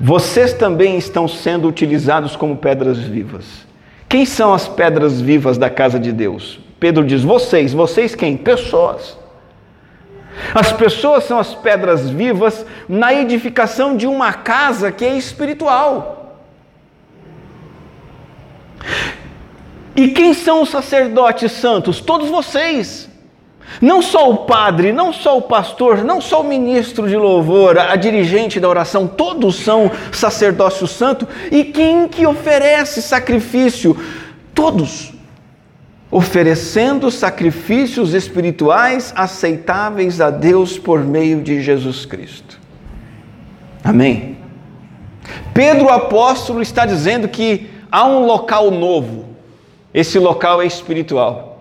vocês 0.00 0.52
também 0.52 0.98
estão 0.98 1.28
sendo 1.28 1.68
utilizados 1.68 2.36
como 2.36 2.56
pedras 2.56 2.98
vivas. 2.98 3.44
Quem 4.08 4.26
são 4.26 4.52
as 4.52 4.68
pedras 4.68 5.20
vivas 5.20 5.56
da 5.56 5.70
casa 5.70 5.98
de 5.98 6.12
Deus? 6.12 6.60
Pedro 6.78 7.04
diz: 7.04 7.22
vocês. 7.22 7.72
Vocês 7.72 8.14
quem? 8.14 8.36
Pessoas. 8.36 9.16
As 10.54 10.72
pessoas 10.72 11.24
são 11.24 11.38
as 11.38 11.54
pedras 11.54 12.08
vivas 12.08 12.64
na 12.88 13.12
edificação 13.12 13.96
de 13.96 14.06
uma 14.06 14.32
casa 14.32 14.90
que 14.90 15.04
é 15.04 15.16
espiritual. 15.16 16.40
E 19.94 20.08
quem 20.08 20.32
são 20.32 20.62
os 20.62 20.70
sacerdotes 20.70 21.52
santos? 21.52 22.00
Todos 22.00 22.28
vocês. 22.28 23.08
Não 23.80 24.02
só 24.02 24.30
o 24.30 24.38
padre, 24.38 24.92
não 24.92 25.12
só 25.12 25.38
o 25.38 25.42
pastor, 25.42 26.04
não 26.04 26.20
só 26.20 26.40
o 26.40 26.44
ministro 26.44 27.08
de 27.08 27.16
louvor, 27.16 27.78
a 27.78 27.96
dirigente 27.96 28.60
da 28.60 28.68
oração, 28.68 29.06
todos 29.06 29.56
são 29.56 29.90
sacerdócio 30.12 30.86
santo. 30.86 31.26
E 31.50 31.64
quem 31.64 32.08
que 32.08 32.26
oferece 32.26 33.00
sacrifício? 33.00 33.96
Todos 34.54 35.12
oferecendo 36.12 37.10
sacrifícios 37.10 38.12
espirituais 38.12 39.14
aceitáveis 39.16 40.20
a 40.20 40.28
Deus 40.28 40.78
por 40.78 41.02
meio 41.02 41.40
de 41.40 41.62
Jesus 41.62 42.04
Cristo. 42.04 42.60
Amém? 43.82 44.36
Pedro 45.54 45.88
apóstolo 45.88 46.60
está 46.60 46.84
dizendo 46.84 47.26
que 47.28 47.70
há 47.90 48.06
um 48.06 48.26
local 48.26 48.70
novo, 48.70 49.30
esse 49.94 50.18
local 50.18 50.60
é 50.60 50.66
espiritual. 50.66 51.51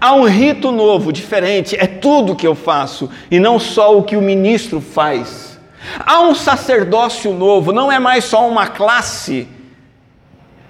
Há 0.00 0.14
um 0.14 0.24
rito 0.24 0.72
novo, 0.72 1.12
diferente, 1.12 1.76
é 1.78 1.86
tudo 1.86 2.34
que 2.34 2.46
eu 2.46 2.54
faço 2.54 3.10
e 3.30 3.38
não 3.38 3.58
só 3.58 3.98
o 3.98 4.02
que 4.02 4.16
o 4.16 4.22
ministro 4.22 4.80
faz. 4.80 5.60
Há 6.06 6.20
um 6.20 6.34
sacerdócio 6.34 7.34
novo, 7.34 7.72
não 7.72 7.92
é 7.92 7.98
mais 7.98 8.24
só 8.24 8.48
uma 8.48 8.66
classe 8.66 9.46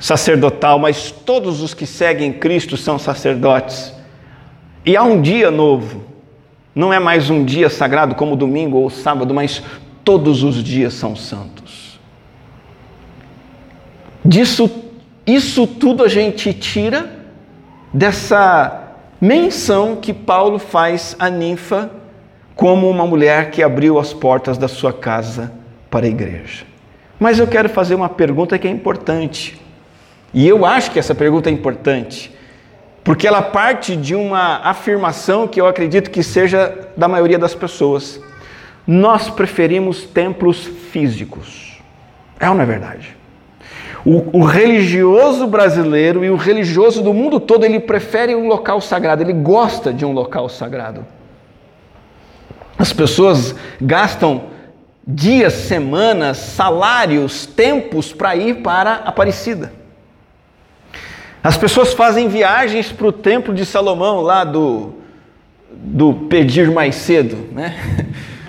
sacerdotal, 0.01 0.79
mas 0.79 1.11
todos 1.11 1.63
os 1.63 1.75
que 1.75 1.87
seguem 1.87 2.33
Cristo 2.33 2.77
são 2.77 2.99
sacerdotes. 2.99 3.95
E 4.85 4.97
há 4.97 5.03
um 5.03 5.21
dia 5.21 5.51
novo. 5.51 6.05
Não 6.75 6.93
é 6.93 6.99
mais 6.99 7.29
um 7.31 7.45
dia 7.45 7.69
sagrado 7.69 8.15
como 8.15 8.35
domingo 8.35 8.79
ou 8.79 8.91
sábado, 8.91 9.35
mas 9.35 9.63
todos 10.03 10.43
os 10.43 10.63
dias 10.63 10.95
são 10.95 11.15
santos. 11.15 12.01
Disso, 14.25 14.71
isso 15.27 15.67
tudo 15.67 16.05
a 16.05 16.09
gente 16.09 16.53
tira 16.53 17.11
dessa 17.93 18.90
menção 19.21 19.97
que 19.97 20.15
Paulo 20.15 20.59
faz 20.59 21.15
a 21.19 21.29
ninfa 21.29 21.91
como 22.55 22.89
uma 22.89 23.07
mulher 23.07 23.51
que 23.51 23.63
abriu 23.63 23.99
as 23.99 24.13
portas 24.13 24.57
da 24.57 24.69
sua 24.69 24.93
casa 24.93 25.53
para 25.91 26.07
a 26.07 26.09
igreja. 26.09 26.65
Mas 27.19 27.39
eu 27.39 27.47
quero 27.47 27.69
fazer 27.69 27.95
uma 27.95 28.09
pergunta 28.09 28.59
que 28.59 28.67
é 28.67 28.71
importante. 28.71 29.61
E 30.33 30.47
eu 30.47 30.65
acho 30.65 30.91
que 30.91 30.99
essa 30.99 31.15
pergunta 31.15 31.51
é 31.51 31.53
importante, 31.53 32.35
porque 33.03 33.27
ela 33.27 33.43
parte 33.43 33.97
de 33.97 34.15
uma 34.15 34.61
afirmação 34.63 35.47
que 35.47 35.61
eu 35.61 35.67
acredito 35.67 36.11
que 36.11 36.23
seja 36.23 36.89
da 36.97 37.09
maioria 37.09 37.39
das 37.39 37.55
pessoas. 37.55 38.21
Nós 38.87 39.29
preferimos 39.29 40.05
templos 40.05 40.65
físicos. 40.91 41.81
É 42.39 42.49
ou 42.49 42.55
não 42.55 42.63
é 42.63 42.67
verdade? 42.67 43.20
O, 44.05 44.39
o, 44.39 44.45
religioso 44.45 45.47
brasileiro 45.47 46.25
e 46.25 46.31
o 46.31 46.37
religioso 46.37 47.03
do 47.03 47.13
mundo 47.13 47.39
todo, 47.39 47.65
ele 47.65 47.79
prefere 47.79 48.35
um 48.35 48.49
local 48.49 48.81
sagrado, 48.81 49.23
ele 49.23 49.33
gosta 49.33 49.93
de 49.93 50.05
um 50.05 50.13
local 50.13 50.49
sagrado. 50.49 51.05
As 52.79 52.93
pessoas 52.93 53.55
gastam 53.81 54.45
dias, 55.07 55.53
semanas, 55.53 56.39
salários, 56.39 57.45
tempos 57.45 58.13
para 58.13 58.35
ir 58.37 58.63
para 58.63 58.95
Aparecida. 58.95 59.73
As 61.43 61.57
pessoas 61.57 61.93
fazem 61.93 62.29
viagens 62.29 62.93
para 62.93 63.07
o 63.07 63.13
templo 63.13 63.55
de 63.55 63.65
Salomão, 63.65 64.21
lá 64.21 64.45
do, 64.45 64.95
do 65.71 66.13
pedir 66.29 66.71
mais 66.71 66.95
cedo, 66.95 67.49
né? 67.53 67.77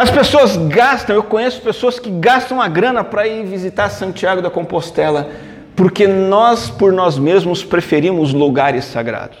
As 0.00 0.08
pessoas 0.08 0.56
gastam, 0.56 1.14
eu 1.14 1.22
conheço 1.22 1.60
pessoas 1.60 1.98
que 1.98 2.08
gastam 2.10 2.58
a 2.58 2.66
grana 2.68 3.04
para 3.04 3.28
ir 3.28 3.44
visitar 3.44 3.90
Santiago 3.90 4.40
da 4.40 4.48
Compostela, 4.48 5.28
porque 5.76 6.06
nós, 6.06 6.70
por 6.70 6.90
nós 6.90 7.18
mesmos, 7.18 7.62
preferimos 7.62 8.32
lugares 8.32 8.86
sagrados. 8.86 9.36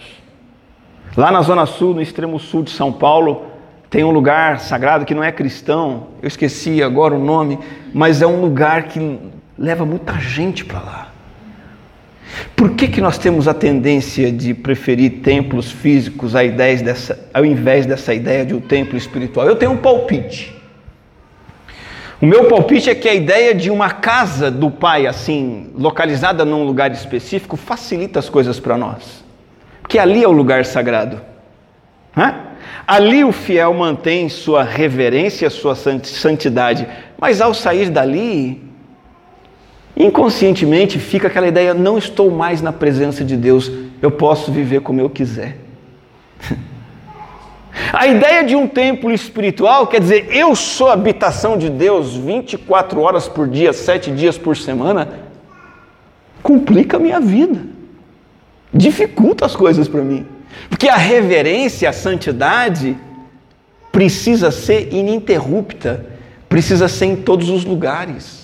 Lá 1.16 1.32
na 1.32 1.40
Zona 1.40 1.64
Sul, 1.64 1.94
no 1.94 2.02
extremo 2.02 2.38
sul 2.38 2.62
de 2.62 2.72
São 2.72 2.92
Paulo, 2.92 3.46
tem 3.88 4.04
um 4.04 4.10
lugar 4.10 4.60
sagrado 4.60 5.06
que 5.06 5.14
não 5.14 5.24
é 5.24 5.32
cristão, 5.32 6.08
eu 6.20 6.28
esqueci 6.28 6.82
agora 6.82 7.14
o 7.14 7.18
nome, 7.18 7.58
mas 7.94 8.20
é 8.20 8.26
um 8.26 8.38
lugar 8.38 8.82
que 8.82 9.18
leva 9.56 9.86
muita 9.86 10.20
gente 10.20 10.62
para 10.62 10.80
lá. 10.80 11.09
Por 12.54 12.70
que, 12.70 12.88
que 12.88 13.00
nós 13.00 13.18
temos 13.18 13.48
a 13.48 13.54
tendência 13.54 14.30
de 14.30 14.54
preferir 14.54 15.20
templos 15.22 15.70
físicos 15.70 16.34
ao 16.34 16.44
invés, 16.44 16.82
dessa, 16.82 17.28
ao 17.32 17.44
invés 17.44 17.86
dessa 17.86 18.14
ideia 18.14 18.44
de 18.44 18.54
um 18.54 18.60
templo 18.60 18.96
espiritual? 18.96 19.46
Eu 19.46 19.56
tenho 19.56 19.72
um 19.72 19.76
palpite. 19.76 20.54
O 22.20 22.26
meu 22.26 22.44
palpite 22.44 22.90
é 22.90 22.94
que 22.94 23.08
a 23.08 23.14
ideia 23.14 23.54
de 23.54 23.70
uma 23.70 23.90
casa 23.90 24.50
do 24.50 24.70
Pai, 24.70 25.06
assim, 25.06 25.70
localizada 25.74 26.44
num 26.44 26.64
lugar 26.64 26.92
específico, 26.92 27.56
facilita 27.56 28.18
as 28.18 28.28
coisas 28.28 28.60
para 28.60 28.76
nós. 28.76 29.24
Porque 29.80 29.98
ali 29.98 30.22
é 30.22 30.28
o 30.28 30.32
lugar 30.32 30.66
sagrado. 30.66 31.20
Hã? 32.14 32.34
Ali 32.86 33.24
o 33.24 33.32
fiel 33.32 33.72
mantém 33.72 34.28
sua 34.28 34.62
reverência, 34.62 35.48
sua 35.48 35.74
santidade, 35.74 36.86
mas 37.18 37.40
ao 37.40 37.54
sair 37.54 37.88
dali, 37.88 38.69
Inconscientemente 39.96 40.98
fica 40.98 41.28
aquela 41.28 41.48
ideia: 41.48 41.74
não 41.74 41.98
estou 41.98 42.30
mais 42.30 42.62
na 42.62 42.72
presença 42.72 43.24
de 43.24 43.36
Deus, 43.36 43.70
eu 44.00 44.10
posso 44.10 44.50
viver 44.50 44.80
como 44.80 45.00
eu 45.00 45.10
quiser. 45.10 45.58
A 47.92 48.06
ideia 48.06 48.44
de 48.44 48.54
um 48.54 48.66
templo 48.66 49.12
espiritual 49.12 49.86
quer 49.86 50.00
dizer, 50.00 50.28
eu 50.30 50.54
sou 50.54 50.90
habitação 50.90 51.56
de 51.56 51.68
Deus 51.68 52.14
24 52.14 53.00
horas 53.00 53.28
por 53.28 53.48
dia, 53.48 53.72
7 53.72 54.10
dias 54.12 54.36
por 54.36 54.56
semana, 54.56 55.08
complica 56.42 56.96
a 56.96 57.00
minha 57.00 57.20
vida, 57.20 57.60
dificulta 58.72 59.44
as 59.44 59.54
coisas 59.54 59.88
para 59.88 60.02
mim. 60.02 60.26
Porque 60.68 60.88
a 60.88 60.96
reverência, 60.96 61.88
a 61.88 61.92
santidade, 61.92 62.96
precisa 63.92 64.50
ser 64.50 64.92
ininterrupta, 64.92 66.06
precisa 66.48 66.88
ser 66.88 67.06
em 67.06 67.16
todos 67.16 67.48
os 67.48 67.64
lugares. 67.64 68.39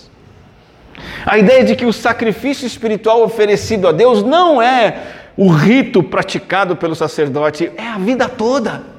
A 1.25 1.39
ideia 1.39 1.65
de 1.65 1.77
que 1.77 1.85
o 1.85 1.93
sacrifício 1.93 2.67
espiritual 2.67 3.23
oferecido 3.23 3.89
a 3.89 3.93
Deus 3.93 4.23
não 4.23 4.61
é 4.61 5.03
o 5.37 5.49
rito 5.49 6.03
praticado 6.03 6.77
pelo 6.77 6.95
sacerdote, 6.95 7.71
é 7.77 7.87
a 7.87 7.99
vida 7.99 8.29
toda. 8.29 8.97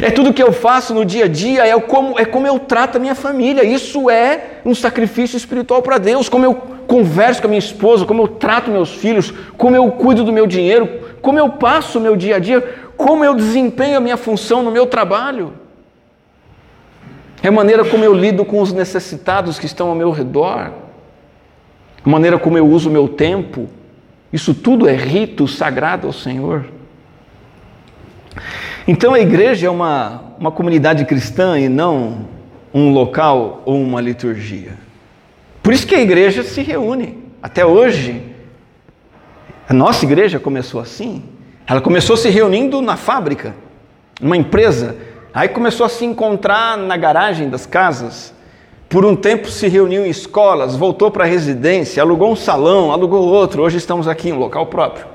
É 0.00 0.10
tudo 0.10 0.32
que 0.32 0.42
eu 0.42 0.52
faço 0.52 0.94
no 0.94 1.04
dia 1.04 1.26
a 1.26 1.28
dia, 1.28 1.66
é 1.66 1.78
como, 1.78 2.18
é 2.18 2.24
como 2.24 2.46
eu 2.46 2.58
trato 2.58 2.96
a 2.96 2.98
minha 2.98 3.14
família. 3.14 3.64
Isso 3.64 4.08
é 4.08 4.60
um 4.64 4.74
sacrifício 4.74 5.36
espiritual 5.36 5.82
para 5.82 5.98
Deus. 5.98 6.28
Como 6.28 6.44
eu 6.44 6.54
converso 6.86 7.40
com 7.42 7.48
a 7.48 7.50
minha 7.50 7.58
esposa, 7.58 8.06
como 8.06 8.22
eu 8.22 8.28
trato 8.28 8.70
meus 8.70 8.94
filhos, 8.94 9.32
como 9.58 9.76
eu 9.76 9.90
cuido 9.90 10.24
do 10.24 10.32
meu 10.32 10.46
dinheiro, 10.46 10.88
como 11.20 11.38
eu 11.38 11.50
passo 11.50 11.98
o 11.98 12.00
meu 12.00 12.16
dia 12.16 12.36
a 12.36 12.38
dia, 12.38 12.60
como 12.96 13.24
eu 13.24 13.34
desempenho 13.34 13.98
a 13.98 14.00
minha 14.00 14.16
função 14.16 14.62
no 14.62 14.70
meu 14.70 14.86
trabalho. 14.86 15.61
É 17.42 17.48
a 17.48 17.52
maneira 17.52 17.84
como 17.84 18.04
eu 18.04 18.14
lido 18.14 18.44
com 18.44 18.60
os 18.60 18.72
necessitados 18.72 19.58
que 19.58 19.66
estão 19.66 19.88
ao 19.88 19.96
meu 19.96 20.12
redor, 20.12 20.72
a 22.04 22.08
maneira 22.08 22.38
como 22.38 22.56
eu 22.56 22.66
uso 22.66 22.88
o 22.88 22.92
meu 22.92 23.08
tempo. 23.08 23.68
Isso 24.32 24.54
tudo 24.54 24.88
é 24.88 24.94
rito 24.94 25.48
sagrado 25.48 26.06
ao 26.06 26.12
Senhor. 26.12 26.66
Então 28.86 29.12
a 29.12 29.20
igreja 29.20 29.66
é 29.66 29.70
uma, 29.70 30.22
uma 30.38 30.52
comunidade 30.52 31.04
cristã 31.04 31.58
e 31.58 31.68
não 31.68 32.26
um 32.72 32.92
local 32.92 33.62
ou 33.64 33.80
uma 33.80 34.00
liturgia. 34.00 34.74
Por 35.62 35.72
isso 35.72 35.86
que 35.86 35.94
a 35.94 36.00
igreja 36.00 36.42
se 36.42 36.62
reúne. 36.62 37.18
Até 37.42 37.66
hoje, 37.66 38.22
a 39.68 39.74
nossa 39.74 40.04
igreja 40.04 40.38
começou 40.38 40.80
assim. 40.80 41.24
Ela 41.66 41.80
começou 41.80 42.16
se 42.16 42.28
reunindo 42.28 42.80
na 42.80 42.96
fábrica, 42.96 43.54
numa 44.20 44.36
empresa 44.36 44.96
Aí 45.34 45.48
começou 45.48 45.86
a 45.86 45.88
se 45.88 46.04
encontrar 46.04 46.76
na 46.76 46.96
garagem 46.96 47.48
das 47.48 47.64
casas. 47.64 48.34
Por 48.88 49.06
um 49.06 49.16
tempo 49.16 49.48
se 49.48 49.66
reuniu 49.68 50.04
em 50.04 50.10
escolas, 50.10 50.76
voltou 50.76 51.10
para 51.10 51.24
a 51.24 51.26
residência, 51.26 52.02
alugou 52.02 52.30
um 52.30 52.36
salão, 52.36 52.92
alugou 52.92 53.26
outro. 53.26 53.62
Hoje 53.62 53.78
estamos 53.78 54.06
aqui 54.06 54.28
em 54.28 54.32
um 54.32 54.38
local 54.38 54.66
próprio. 54.66 55.06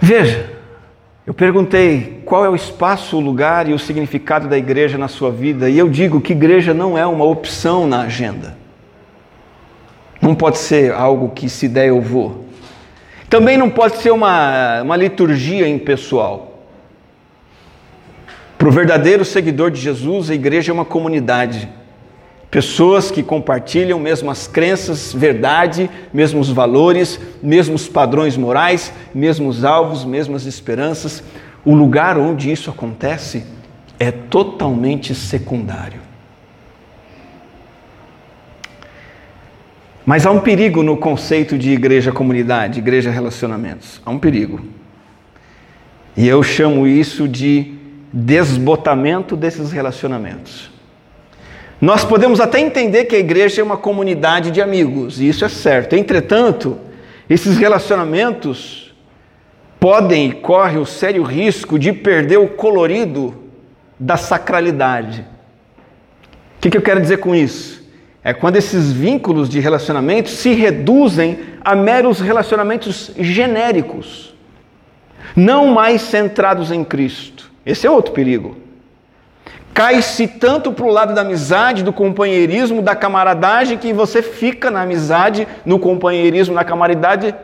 Veja, 0.00 0.50
eu 1.26 1.34
perguntei 1.34 2.22
qual 2.24 2.44
é 2.44 2.48
o 2.48 2.54
espaço, 2.54 3.16
o 3.16 3.20
lugar 3.20 3.68
e 3.68 3.74
o 3.74 3.78
significado 3.78 4.48
da 4.48 4.56
igreja 4.56 4.96
na 4.96 5.08
sua 5.08 5.30
vida, 5.30 5.68
e 5.68 5.78
eu 5.78 5.88
digo 5.88 6.20
que 6.20 6.32
igreja 6.32 6.72
não 6.72 6.96
é 6.96 7.06
uma 7.06 7.24
opção 7.24 7.86
na 7.86 8.02
agenda. 8.02 8.56
Não 10.20 10.34
pode 10.34 10.56
ser 10.56 10.92
algo 10.92 11.30
que 11.30 11.48
se 11.50 11.68
der 11.68 11.88
eu 11.88 12.00
vou. 12.00 12.43
Também 13.34 13.58
não 13.58 13.68
pode 13.68 13.96
ser 13.96 14.12
uma, 14.12 14.80
uma 14.82 14.96
liturgia 14.96 15.66
impessoal. 15.68 16.68
Para 18.56 18.68
o 18.68 18.70
verdadeiro 18.70 19.24
seguidor 19.24 19.72
de 19.72 19.80
Jesus, 19.80 20.30
a 20.30 20.34
igreja 20.36 20.70
é 20.70 20.72
uma 20.72 20.84
comunidade. 20.84 21.68
Pessoas 22.48 23.10
que 23.10 23.24
compartilham 23.24 23.98
mesmas 23.98 24.46
crenças, 24.46 25.12
verdade, 25.12 25.90
mesmos 26.12 26.48
valores, 26.48 27.18
mesmos 27.42 27.88
padrões 27.88 28.36
morais, 28.36 28.92
mesmos 29.12 29.64
alvos, 29.64 30.04
mesmas 30.04 30.46
esperanças. 30.46 31.20
O 31.64 31.74
lugar 31.74 32.16
onde 32.16 32.52
isso 32.52 32.70
acontece 32.70 33.44
é 33.98 34.12
totalmente 34.12 35.12
secundário. 35.12 36.03
Mas 40.04 40.26
há 40.26 40.30
um 40.30 40.40
perigo 40.40 40.82
no 40.82 40.96
conceito 40.96 41.56
de 41.56 41.70
igreja 41.70 42.12
comunidade, 42.12 42.78
igreja 42.78 43.10
relacionamentos. 43.10 44.02
Há 44.04 44.10
um 44.10 44.18
perigo. 44.18 44.60
E 46.16 46.28
eu 46.28 46.42
chamo 46.42 46.86
isso 46.86 47.26
de 47.26 47.74
desbotamento 48.12 49.34
desses 49.34 49.72
relacionamentos. 49.72 50.70
Nós 51.80 52.04
podemos 52.04 52.40
até 52.40 52.60
entender 52.60 53.06
que 53.06 53.16
a 53.16 53.18
igreja 53.18 53.60
é 53.60 53.64
uma 53.64 53.76
comunidade 53.76 54.50
de 54.50 54.62
amigos, 54.62 55.20
e 55.20 55.28
isso 55.28 55.44
é 55.44 55.48
certo. 55.48 55.94
Entretanto, 55.94 56.78
esses 57.28 57.58
relacionamentos 57.58 58.94
podem 59.80 60.28
e 60.28 60.32
correm 60.32 60.78
o 60.78 60.86
sério 60.86 61.22
risco 61.22 61.78
de 61.78 61.92
perder 61.92 62.38
o 62.38 62.48
colorido 62.48 63.34
da 63.98 64.16
sacralidade. 64.16 65.26
O 66.56 66.70
que 66.70 66.76
eu 66.76 66.82
quero 66.82 67.00
dizer 67.00 67.18
com 67.18 67.34
isso? 67.34 67.83
É 68.24 68.32
quando 68.32 68.56
esses 68.56 68.90
vínculos 68.90 69.50
de 69.50 69.60
relacionamento 69.60 70.30
se 70.30 70.54
reduzem 70.54 71.38
a 71.62 71.76
meros 71.76 72.20
relacionamentos 72.20 73.10
genéricos, 73.18 74.34
não 75.36 75.66
mais 75.66 76.00
centrados 76.00 76.72
em 76.72 76.82
Cristo. 76.82 77.52
Esse 77.66 77.86
é 77.86 77.90
outro 77.90 78.14
perigo. 78.14 78.56
Cai-se 79.74 80.26
tanto 80.26 80.72
para 80.72 80.86
o 80.86 80.90
lado 80.90 81.14
da 81.14 81.20
amizade, 81.20 81.82
do 81.82 81.92
companheirismo, 81.92 82.80
da 82.80 82.94
camaradagem, 82.94 83.76
que 83.76 83.92
você 83.92 84.22
fica 84.22 84.70
na 84.70 84.82
amizade, 84.82 85.46
no 85.66 85.78
companheirismo, 85.78 86.54
na 86.54 86.64
camaradagem, 86.64 87.34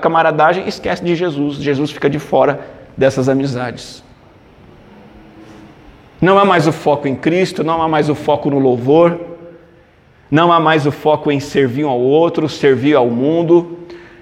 camaradagem 0.00 0.64
e 0.64 0.68
esquece 0.68 1.04
de 1.04 1.14
Jesus. 1.14 1.56
Jesus 1.56 1.92
fica 1.92 2.10
de 2.10 2.18
fora 2.18 2.60
dessas 2.96 3.28
amizades. 3.28 4.02
Não 6.20 6.38
há 6.38 6.44
mais 6.44 6.66
o 6.66 6.72
foco 6.72 7.06
em 7.06 7.14
Cristo, 7.14 7.62
não 7.62 7.80
há 7.82 7.88
mais 7.88 8.08
o 8.08 8.14
foco 8.14 8.48
no 8.48 8.58
louvor, 8.58 9.35
não 10.30 10.52
há 10.52 10.58
mais 10.58 10.86
o 10.86 10.92
foco 10.92 11.30
em 11.30 11.40
servir 11.40 11.84
ao 11.84 11.98
outro, 11.98 12.48
servir 12.48 12.94
ao 12.94 13.08
mundo. 13.08 13.78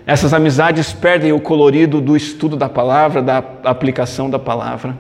Essas 0.07 0.35
amizades 0.35 0.93
perdem 0.93 1.33
o 1.33 1.41
colorido 1.41 2.01
do 2.01 2.17
estudo 2.17 2.57
da 2.57 2.69
palavra, 2.69 3.23
da 3.23 3.43
aplicação 3.65 4.29
da 4.29 4.39
palavra. 4.39 4.97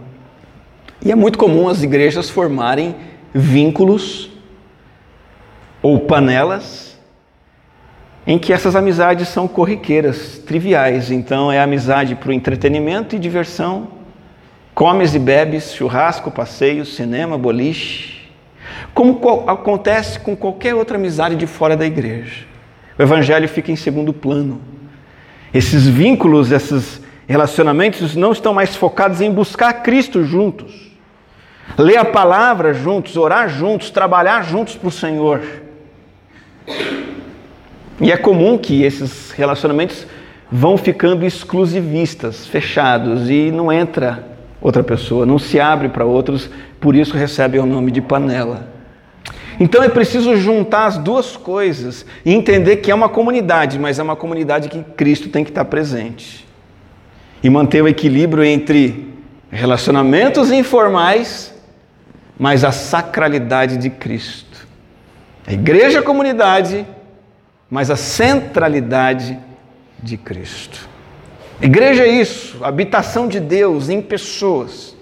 E 1.04 1.12
é 1.12 1.14
muito 1.14 1.38
comum 1.38 1.68
as 1.68 1.82
igrejas 1.82 2.30
formarem 2.30 2.94
vínculos 3.34 4.30
ou 5.82 6.00
panelas 6.00 6.98
em 8.26 8.38
que 8.38 8.52
essas 8.54 8.74
amizades 8.74 9.28
são 9.28 9.46
corriqueiras, 9.46 10.38
triviais. 10.38 11.10
Então 11.10 11.52
é 11.52 11.60
amizade 11.60 12.14
para 12.14 12.30
o 12.30 12.32
entretenimento 12.32 13.14
e 13.14 13.18
diversão, 13.18 13.88
Comes 14.74 15.14
e 15.14 15.20
bebes, 15.20 15.72
churrasco, 15.72 16.32
passeio, 16.32 16.84
cinema, 16.84 17.38
boliche, 17.38 18.23
como 18.92 19.20
acontece 19.46 20.18
com 20.20 20.36
qualquer 20.36 20.74
outra 20.74 20.96
amizade 20.96 21.36
de 21.36 21.46
fora 21.46 21.76
da 21.76 21.86
igreja. 21.86 22.46
O 22.98 23.02
evangelho 23.02 23.48
fica 23.48 23.72
em 23.72 23.76
segundo 23.76 24.12
plano. 24.12 24.60
Esses 25.52 25.86
vínculos, 25.86 26.52
esses 26.52 27.00
relacionamentos 27.26 28.14
não 28.14 28.32
estão 28.32 28.52
mais 28.52 28.76
focados 28.76 29.20
em 29.20 29.30
buscar 29.30 29.72
Cristo 29.82 30.24
juntos, 30.24 30.90
ler 31.78 31.96
a 31.96 32.04
palavra 32.04 32.74
juntos, 32.74 33.16
orar 33.16 33.48
juntos, 33.48 33.90
trabalhar 33.90 34.44
juntos 34.44 34.76
para 34.76 34.88
o 34.88 34.92
Senhor. 34.92 35.40
E 38.00 38.10
é 38.10 38.16
comum 38.16 38.58
que 38.58 38.82
esses 38.82 39.30
relacionamentos 39.30 40.06
vão 40.50 40.76
ficando 40.76 41.24
exclusivistas, 41.24 42.46
fechados, 42.46 43.30
e 43.30 43.50
não 43.50 43.72
entra 43.72 44.33
outra 44.64 44.82
pessoa, 44.82 45.26
não 45.26 45.38
se 45.38 45.60
abre 45.60 45.90
para 45.90 46.06
outros, 46.06 46.48
por 46.80 46.96
isso 46.96 47.14
recebem 47.14 47.60
o 47.60 47.66
nome 47.66 47.90
de 47.90 48.00
panela. 48.00 48.72
Então 49.60 49.82
é 49.82 49.90
preciso 49.90 50.34
juntar 50.36 50.86
as 50.86 50.96
duas 50.96 51.36
coisas 51.36 52.04
e 52.24 52.32
entender 52.32 52.78
que 52.78 52.90
é 52.90 52.94
uma 52.94 53.10
comunidade, 53.10 53.78
mas 53.78 53.98
é 53.98 54.02
uma 54.02 54.16
comunidade 54.16 54.70
que 54.70 54.82
Cristo 54.82 55.28
tem 55.28 55.44
que 55.44 55.50
estar 55.50 55.66
presente. 55.66 56.48
E 57.42 57.50
manter 57.50 57.82
o 57.82 57.86
equilíbrio 57.86 58.42
entre 58.42 59.12
relacionamentos 59.50 60.50
informais, 60.50 61.54
mas 62.38 62.64
a 62.64 62.72
sacralidade 62.72 63.76
de 63.76 63.90
Cristo. 63.90 64.66
A 65.46 65.52
igreja 65.52 65.98
é 65.98 66.00
a 66.00 66.02
comunidade, 66.02 66.86
mas 67.70 67.90
a 67.90 67.96
centralidade 67.96 69.38
de 70.02 70.16
Cristo. 70.16 70.93
Igreja 71.60 72.04
é 72.04 72.08
isso, 72.08 72.62
habitação 72.62 73.28
de 73.28 73.40
Deus 73.40 73.88
em 73.88 74.02
pessoas. 74.02 74.94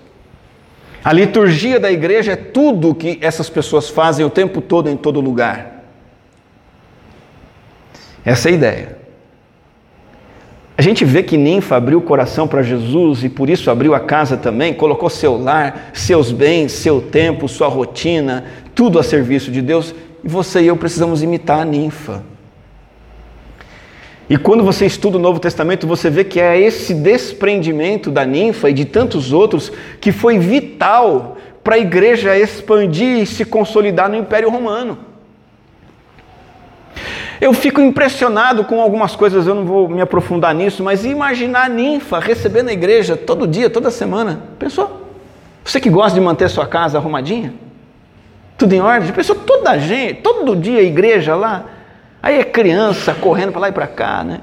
A 1.05 1.13
liturgia 1.13 1.81
da 1.81 1.91
igreja 1.91 2.33
é 2.33 2.37
tudo 2.37 2.91
o 2.91 2.95
que 2.95 3.19
essas 3.21 3.51
pessoas 3.51 3.89
fazem 3.89 4.25
o 4.25 4.31
tempo 4.31 4.61
todo, 4.61 4.89
em 4.89 4.97
todo 4.97 5.21
lugar. 5.21 5.83
Essa 8.25 8.49
é 8.49 8.53
a 8.53 8.55
ideia. 8.55 8.99
A 10.79 10.83
gente 10.83 11.05
vê 11.05 11.23
que 11.23 11.37
Ninfa 11.37 11.77
abriu 11.77 11.99
o 11.99 12.03
coração 12.03 12.47
para 12.47 12.63
Jesus 12.63 13.25
e 13.25 13.29
por 13.29 13.51
isso 13.51 13.71
abriu 13.71 13.95
a 13.95 14.01
casa 14.01 14.37
também, 14.37 14.73
colocou 14.73 15.11
seu 15.11 15.37
lar, 15.37 15.91
seus 15.93 16.33
bens, 16.33 16.73
seu 16.73 17.01
tempo, 17.01 17.49
sua 17.49 17.69
rotina, 17.69 18.45
tudo 18.75 18.99
a 18.99 19.03
serviço 19.03 19.51
de 19.51 19.61
Deus. 19.61 19.95
E 20.25 20.29
você 20.29 20.63
e 20.63 20.69
eu 20.69 20.77
precisamos 20.77 21.23
imitar 21.23 21.61
a 21.61 21.65
Ninfa. 21.65 22.32
E 24.29 24.37
quando 24.37 24.65
você 24.65 24.87
estuda 24.87 25.19
o 25.19 25.21
Novo 25.21 25.41
Testamento, 25.41 25.87
você 25.87 26.09
vê 26.09 26.25
que 26.25 26.41
é 26.41 26.59
esse 26.59 26.95
desprendimento 26.95 28.11
da 28.11 28.25
ninfa 28.25 28.71
e 28.71 28.73
de 28.73 28.85
tantos 28.85 29.33
outros 29.33 29.73
que 30.01 30.13
foi 30.13 30.39
vital 30.39 31.37
para 31.63 31.77
a 31.77 31.79
igreja 31.79 32.37
expandir 32.37 33.19
e 33.19 33.27
se 33.27 33.45
consolidar 33.45 34.09
no 34.09 34.17
Império 34.17 34.51
Romano. 34.51 34.99
Eu 37.41 37.53
fico 37.53 37.81
impressionado 37.81 38.65
com 38.65 38.81
algumas 38.81 39.17
coisas, 39.17 39.49
eu 39.49 39.55
não 39.55 39.65
vou 39.65 39.89
me 39.89 40.01
aprofundar 40.01 40.55
nisso, 40.55 40.83
mas 40.83 41.05
imaginar 41.05 41.67
a 41.67 41.69
ninfa 41.69 42.21
recebendo 42.21 42.69
a 42.69 42.73
igreja 42.73 43.17
todo 43.17 43.49
dia, 43.49 43.69
toda 43.69 43.91
semana. 43.91 44.45
Pensou? 44.59 45.09
Você 45.65 45.81
que 45.81 45.91
gosta 45.91 46.15
de 46.15 46.25
manter 46.25 46.49
sua 46.49 46.67
casa 46.67 46.99
arrumadinha? 46.99 47.53
Tudo 48.57 48.73
em 48.75 48.81
ordem? 48.81 49.11
Pensou 49.13 49.35
toda 49.35 49.71
a 49.71 49.79
gente, 49.79 50.23
todo 50.23 50.55
dia 50.55 50.79
a 50.79 50.85
igreja 50.85 51.35
lá? 51.35 51.67
Aí 52.23 52.39
é 52.39 52.45
criança 52.45 53.13
correndo 53.15 53.51
para 53.51 53.63
lá 53.63 53.69
e 53.69 53.73
para 53.73 53.87
cá, 53.87 54.23
né? 54.23 54.41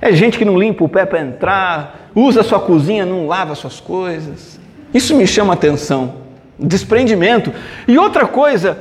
É 0.00 0.12
gente 0.12 0.38
que 0.38 0.44
não 0.44 0.58
limpa 0.58 0.84
o 0.84 0.88
pé 0.88 1.04
para 1.04 1.20
entrar, 1.20 2.10
usa 2.14 2.42
sua 2.42 2.60
cozinha, 2.60 3.04
não 3.04 3.26
lava 3.26 3.54
suas 3.54 3.80
coisas. 3.80 4.58
Isso 4.92 5.14
me 5.14 5.26
chama 5.26 5.52
atenção. 5.52 6.14
Desprendimento. 6.58 7.52
E 7.86 7.98
outra 7.98 8.26
coisa, 8.26 8.78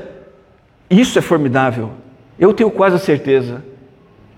isso 0.89 1.17
é 1.17 1.21
formidável. 1.21 1.91
Eu 2.39 2.53
tenho 2.53 2.69
quase 2.71 2.99
certeza 2.99 3.63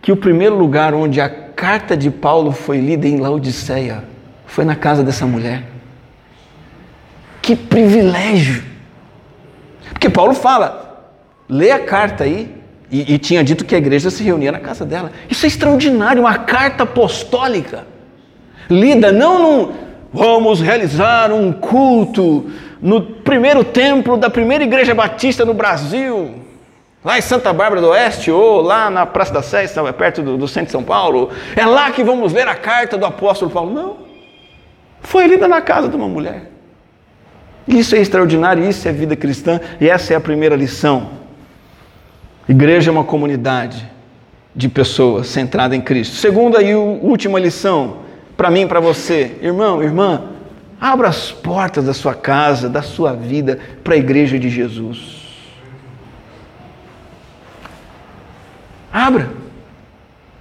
que 0.02 0.12
o 0.12 0.18
primeiro 0.18 0.56
lugar 0.56 0.94
onde 0.94 1.20
a 1.20 1.30
carta 1.30 1.98
de 1.98 2.10
Paulo 2.10 2.52
foi 2.52 2.80
lida 2.80 3.08
em 3.08 3.18
Laodiceia 3.18 4.04
foi 4.46 4.64
na 4.64 4.76
casa 4.76 5.04
dessa 5.04 5.26
mulher. 5.26 5.64
Que 7.42 7.56
privilégio! 7.56 8.64
Porque 9.92 10.10
Paulo 10.10 10.34
fala, 10.34 11.12
lê 11.50 11.72
a 11.72 11.80
carta 11.80 12.24
aí, 12.24 12.55
e, 12.92 13.16
e, 13.16 13.18
tinha 13.18 13.44
dito 13.44 13.66
que 13.66 13.74
a 13.74 13.78
igreja 13.78 14.10
se 14.10 14.24
reunia 14.24 14.52
na 14.52 14.60
casa 14.60 14.86
dela. 14.86 15.12
Isso 15.30 15.46
é 15.46 15.48
extraordinário, 15.48 16.22
uma 16.22 16.38
carta 16.38 16.84
apostólica. 16.84 17.86
Lida 18.70 19.12
não 19.12 19.40
num 19.40 19.74
vamos 20.14 20.62
realizar 20.62 21.32
um 21.32 21.52
culto 21.52 22.50
no 22.82 23.02
primeiro 23.02 23.64
templo 23.64 24.16
da 24.16 24.30
primeira 24.30 24.64
igreja 24.64 24.94
batista 24.96 25.44
no 25.44 25.54
Brasil, 25.54 26.36
lá 27.04 27.18
em 27.18 27.22
Santa 27.22 27.52
Bárbara 27.52 27.82
do 27.82 27.90
Oeste, 27.90 28.32
ou 28.32 28.62
lá 28.62 28.90
na 28.90 29.06
Praça 29.06 29.34
da 29.34 29.42
Sé, 29.42 29.66
perto 29.98 30.22
do, 30.22 30.38
do 30.38 30.48
centro 30.48 30.68
de 30.68 30.72
São 30.72 30.84
Paulo. 30.84 31.32
É 31.56 31.66
lá 31.66 31.92
que 31.92 32.04
vamos 32.04 32.32
ler 32.32 32.48
a 32.48 32.56
carta 32.56 32.98
do 32.98 33.06
apóstolo 33.06 33.52
Paulo. 33.52 33.74
Não. 33.74 33.98
Foi 35.02 35.28
lida 35.28 35.48
na 35.48 35.62
casa 35.62 35.88
de 35.88 35.96
uma 35.96 36.08
mulher. 36.08 36.52
Isso 37.68 37.96
é 37.96 38.00
extraordinário, 38.00 38.64
isso 38.68 38.88
é 38.88 38.92
vida 38.92 39.16
cristã, 39.16 39.60
e 39.82 39.90
essa 39.90 40.14
é 40.14 40.16
a 40.16 40.22
primeira 40.22 40.56
lição. 40.56 41.10
Igreja 42.48 42.90
é 42.90 42.94
uma 42.94 43.04
comunidade 43.04 43.90
de 44.56 44.70
pessoas 44.70 45.28
centrada 45.28 45.76
em 45.76 45.82
Cristo. 45.82 46.16
Segunda 46.16 46.62
e 46.62 46.76
última 46.76 47.40
lição, 47.40 47.98
para 48.38 48.52
mim 48.52 48.62
e 48.62 48.68
para 48.68 48.80
você, 48.80 49.38
irmão, 49.42 49.82
irmã, 49.82 50.30
abra 50.80 51.08
as 51.08 51.32
portas 51.32 51.86
da 51.86 51.94
sua 51.94 52.14
casa, 52.14 52.70
da 52.70 52.82
sua 52.82 53.14
vida 53.14 53.60
para 53.84 53.96
a 53.96 53.98
igreja 53.98 54.38
de 54.38 54.50
Jesus. 54.50 55.26
Abra. 58.94 59.30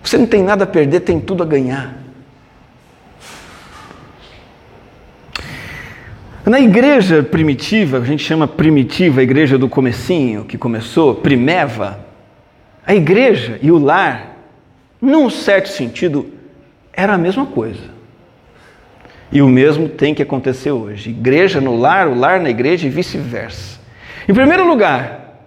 Você 0.02 0.18
não 0.18 0.26
tem 0.26 0.42
nada 0.42 0.64
a 0.64 0.66
perder, 0.66 1.00
tem 1.00 1.18
tudo 1.18 1.42
a 1.42 1.46
ganhar. 1.46 2.03
Na 6.46 6.60
igreja 6.60 7.22
primitiva, 7.22 7.98
a 7.98 8.04
gente 8.04 8.22
chama 8.22 8.46
primitiva, 8.46 9.20
a 9.20 9.22
igreja 9.22 9.56
do 9.56 9.66
comecinho, 9.66 10.44
que 10.44 10.58
começou, 10.58 11.14
primeva, 11.14 12.04
a 12.86 12.94
igreja 12.94 13.58
e 13.62 13.70
o 13.70 13.78
lar, 13.78 14.36
num 15.00 15.30
certo 15.30 15.70
sentido, 15.70 16.30
era 16.92 17.14
a 17.14 17.18
mesma 17.18 17.46
coisa. 17.46 17.94
E 19.32 19.40
o 19.40 19.48
mesmo 19.48 19.88
tem 19.88 20.14
que 20.14 20.22
acontecer 20.22 20.70
hoje. 20.70 21.10
Igreja 21.10 21.62
no 21.62 21.76
lar, 21.76 22.08
o 22.08 22.14
lar 22.14 22.38
na 22.38 22.50
igreja 22.50 22.86
e 22.86 22.90
vice-versa. 22.90 23.80
Em 24.28 24.34
primeiro 24.34 24.68
lugar, 24.68 25.40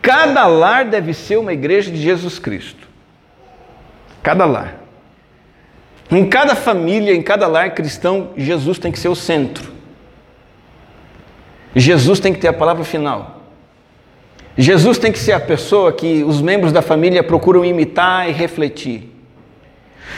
cada 0.00 0.46
lar 0.46 0.86
deve 0.86 1.12
ser 1.12 1.36
uma 1.36 1.52
igreja 1.52 1.90
de 1.90 1.98
Jesus 1.98 2.38
Cristo. 2.38 2.88
Cada 4.22 4.46
lar. 4.46 4.87
Em 6.10 6.26
cada 6.28 6.54
família, 6.54 7.14
em 7.14 7.22
cada 7.22 7.46
lar 7.46 7.74
cristão, 7.74 8.30
Jesus 8.36 8.78
tem 8.78 8.90
que 8.90 8.98
ser 8.98 9.08
o 9.08 9.14
centro. 9.14 9.72
Jesus 11.76 12.18
tem 12.18 12.32
que 12.32 12.40
ter 12.40 12.48
a 12.48 12.52
palavra 12.52 12.84
final. 12.84 13.42
Jesus 14.56 14.98
tem 14.98 15.12
que 15.12 15.18
ser 15.18 15.32
a 15.32 15.40
pessoa 15.40 15.92
que 15.92 16.24
os 16.24 16.40
membros 16.40 16.72
da 16.72 16.82
família 16.82 17.22
procuram 17.22 17.64
imitar 17.64 18.28
e 18.28 18.32
refletir. 18.32 19.14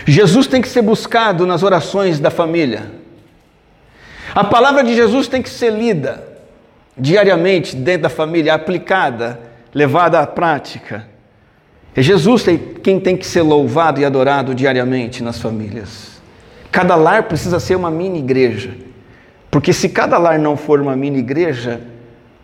Jesus 0.06 0.46
tem 0.46 0.62
que 0.62 0.68
ser 0.68 0.80
buscado 0.80 1.44
nas 1.44 1.62
orações 1.62 2.18
da 2.18 2.30
família. 2.30 2.90
A 4.34 4.44
palavra 4.44 4.84
de 4.84 4.94
Jesus 4.94 5.26
tem 5.26 5.42
que 5.42 5.50
ser 5.50 5.70
lida 5.70 6.26
diariamente 6.96 7.74
dentro 7.74 8.02
da 8.02 8.08
família, 8.08 8.54
aplicada, 8.54 9.40
levada 9.74 10.20
à 10.20 10.26
prática. 10.26 11.09
É 11.94 12.02
Jesus 12.02 12.44
quem 12.82 13.00
tem 13.00 13.16
que 13.16 13.26
ser 13.26 13.42
louvado 13.42 14.00
e 14.00 14.04
adorado 14.04 14.54
diariamente 14.54 15.22
nas 15.22 15.40
famílias. 15.40 16.20
Cada 16.70 16.94
lar 16.94 17.24
precisa 17.24 17.58
ser 17.58 17.74
uma 17.74 17.90
mini 17.90 18.20
igreja. 18.20 18.70
Porque 19.50 19.72
se 19.72 19.88
cada 19.88 20.16
lar 20.16 20.38
não 20.38 20.56
for 20.56 20.80
uma 20.80 20.94
mini 20.94 21.18
igreja, 21.18 21.80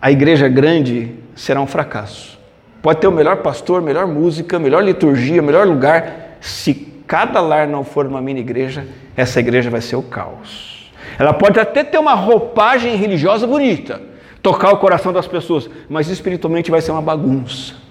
a 0.02 0.10
igreja 0.10 0.48
grande 0.48 1.14
será 1.36 1.60
um 1.60 1.66
fracasso. 1.66 2.36
Pode 2.82 3.00
ter 3.00 3.06
o 3.06 3.12
melhor 3.12 3.38
pastor, 3.38 3.80
melhor 3.80 4.06
música, 4.06 4.58
melhor 4.58 4.82
liturgia, 4.82 5.40
melhor 5.40 5.66
lugar. 5.66 6.38
Se 6.40 6.74
cada 7.06 7.40
lar 7.40 7.68
não 7.68 7.84
for 7.84 8.06
uma 8.06 8.20
mini 8.20 8.40
igreja, 8.40 8.86
essa 9.16 9.38
igreja 9.38 9.70
vai 9.70 9.80
ser 9.80 9.94
o 9.94 10.02
caos. 10.02 10.90
Ela 11.18 11.32
pode 11.32 11.60
até 11.60 11.84
ter 11.84 11.98
uma 11.98 12.14
roupagem 12.14 12.96
religiosa 12.96 13.46
bonita, 13.46 14.02
tocar 14.42 14.72
o 14.72 14.78
coração 14.78 15.12
das 15.12 15.28
pessoas, 15.28 15.70
mas 15.88 16.08
espiritualmente 16.08 16.70
vai 16.70 16.82
ser 16.82 16.90
uma 16.90 17.00
bagunça. 17.00 17.85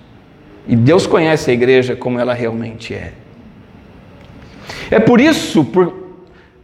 E 0.67 0.75
Deus 0.75 1.05
conhece 1.05 1.51
a 1.51 1.53
igreja 1.53 1.95
como 1.95 2.19
ela 2.19 2.33
realmente 2.33 2.93
é. 2.93 3.13
É 4.89 4.99
por 4.99 5.19
isso, 5.21 5.63
por, 5.63 5.93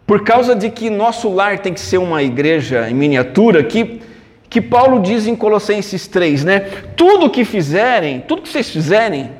por 0.05 0.23
causa 0.23 0.55
de 0.55 0.69
que 0.69 0.89
nosso 0.89 1.29
lar 1.29 1.59
tem 1.59 1.73
que 1.73 1.79
ser 1.79 1.97
uma 1.97 2.23
igreja 2.23 2.89
em 2.89 2.93
miniatura, 2.93 3.63
que, 3.63 4.01
que 4.49 4.61
Paulo 4.61 4.99
diz 5.01 5.27
em 5.27 5.35
Colossenses 5.35 6.07
3, 6.07 6.43
né? 6.43 6.59
Tudo 6.95 7.29
que 7.29 7.45
fizerem, 7.45 8.21
tudo 8.21 8.41
que 8.41 8.49
vocês 8.49 8.69
fizerem, 8.69 9.31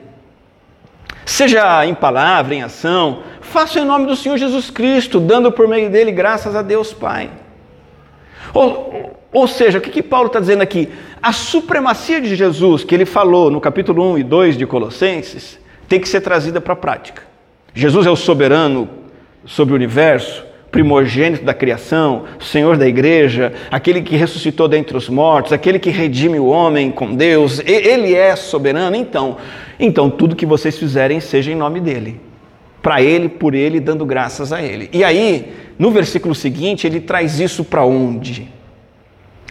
seja 1.26 1.86
em 1.86 1.94
palavra, 1.94 2.54
em 2.54 2.62
ação, 2.62 3.24
faça 3.42 3.80
em 3.80 3.86
nome 3.86 4.06
do 4.06 4.16
Senhor 4.16 4.38
Jesus 4.38 4.70
Cristo, 4.70 5.20
dando 5.20 5.52
por 5.52 5.68
meio 5.68 5.90
dele 5.90 6.12
graças 6.12 6.56
a 6.56 6.62
Deus 6.62 6.94
Pai. 6.94 7.30
Ou, 8.54 9.18
ou 9.32 9.48
seja, 9.48 9.78
o 9.78 9.82
que, 9.82 9.90
que 9.90 10.04
Paulo 10.04 10.28
está 10.28 10.40
dizendo 10.40 10.62
aqui? 10.62 10.90
A 11.22 11.32
supremacia 11.32 12.20
de 12.20 12.36
Jesus, 12.36 12.84
que 12.84 12.94
ele 12.94 13.06
falou 13.06 13.50
no 13.50 13.62
capítulo 13.62 14.14
1 14.14 14.18
e 14.20 14.24
2 14.24 14.58
de 14.58 14.66
Colossenses, 14.66 15.60
tem 15.88 16.00
que 16.00 16.10
ser 16.10 16.22
trazida 16.22 16.60
para 16.60 16.74
a 16.74 16.76
prática. 16.76 17.24
Jesus 17.74 18.06
é 18.06 18.10
o 18.10 18.16
soberano 18.16 18.90
sobre 19.46 19.74
o 19.74 19.76
universo, 19.76 20.46
primogênito 20.72 21.44
da 21.44 21.54
criação, 21.54 22.24
Senhor 22.40 22.78
da 22.78 22.88
igreja, 22.88 23.54
aquele 23.70 24.02
que 24.02 24.16
ressuscitou 24.16 24.68
dentre 24.68 24.96
os 24.96 25.10
mortos, 25.10 25.52
aquele 25.52 25.78
que 25.78 25.90
redime 25.90 26.40
o 26.40 26.46
homem 26.46 26.92
com 26.92 27.14
Deus, 27.14 27.62
ele 27.66 28.16
é 28.16 28.36
soberano. 28.36 28.96
Então, 28.96 29.38
então 29.80 30.10
tudo 30.10 30.36
que 30.36 30.46
vocês 30.46 30.78
fizerem 30.78 31.20
seja 31.20 31.52
em 31.52 31.56
nome 31.56 31.80
dele. 31.80 32.31
Para 32.82 33.02
ele, 33.02 33.30
por 33.30 33.54
ele, 33.54 33.80
dando 33.80 34.06
graças 34.06 34.52
a 34.52 34.62
ele. 34.62 34.90
E 34.92 35.04
aí, 35.04 35.54
no 35.78 35.92
versículo 35.92 36.34
seguinte, 36.34 36.88
ele 36.88 37.00
traz 37.00 37.40
isso 37.40 37.64
para 37.64 37.86
onde? 37.86 38.50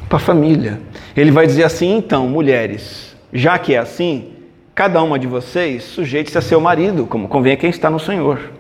Para 0.09 0.17
a 0.17 0.21
família. 0.21 0.81
Ele 1.17 1.31
vai 1.31 1.47
dizer 1.47 1.65
assim: 1.65 1.97
então, 1.97 2.29
mulheres, 2.29 3.17
já 3.33 3.59
que 3.59 3.75
é 3.75 3.79
assim, 3.79 4.33
cada 4.75 5.03
uma 5.03 5.19
de 5.19 5.27
vocês 5.27 5.85
sujeite-se 5.85 6.39
a 6.39 6.41
seu 6.41 6.61
marido, 6.61 7.07
como 7.07 7.29
convém 7.29 7.53
a 7.53 7.57
quem 7.57 7.71
está 7.71 7.89
no 7.89 8.01
Senhor. 8.01 8.51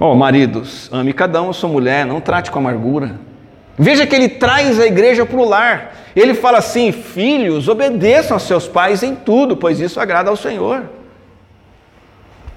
Ó, 0.00 0.12
oh, 0.12 0.14
maridos, 0.16 0.88
ame 0.92 1.12
cada 1.12 1.40
um 1.42 1.50
a 1.50 1.52
sua 1.52 1.68
mulher, 1.68 2.04
não 2.04 2.20
trate 2.20 2.50
com 2.50 2.58
amargura. 2.58 3.18
Veja 3.78 4.06
que 4.06 4.14
ele 4.14 4.28
traz 4.28 4.78
a 4.80 4.86
igreja 4.86 5.26
para 5.26 5.36
o 5.36 5.44
lar. 5.44 5.94
Ele 6.14 6.34
fala 6.34 6.58
assim: 6.58 6.92
filhos, 6.92 7.68
obedeçam 7.68 8.36
aos 8.36 8.44
seus 8.44 8.66
pais 8.68 9.02
em 9.02 9.14
tudo, 9.14 9.56
pois 9.56 9.80
isso 9.80 10.00
agrada 10.00 10.30
ao 10.30 10.36
Senhor. 10.36 10.84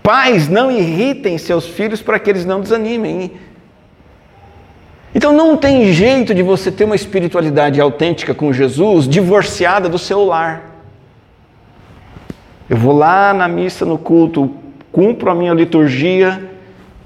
Pais, 0.07 0.47
não 0.47 0.71
irritem 0.71 1.37
seus 1.37 1.67
filhos 1.67 2.01
para 2.01 2.17
que 2.17 2.29
eles 2.29 2.45
não 2.45 2.61
desanimem. 2.61 3.29
Então 5.13 5.33
não 5.33 5.57
tem 5.57 5.91
jeito 5.91 6.33
de 6.33 6.41
você 6.41 6.71
ter 6.71 6.85
uma 6.85 6.95
espiritualidade 6.95 7.81
autêntica 7.81 8.33
com 8.33 8.53
Jesus 8.53 9.05
divorciada 9.05 9.89
do 9.89 9.99
seu 9.99 10.23
lar. 10.23 10.63
Eu 12.69 12.77
vou 12.77 12.95
lá 12.95 13.33
na 13.33 13.49
missa, 13.49 13.83
no 13.85 13.97
culto, 13.97 14.49
cumpro 14.93 15.29
a 15.29 15.35
minha 15.35 15.53
liturgia, 15.53 16.51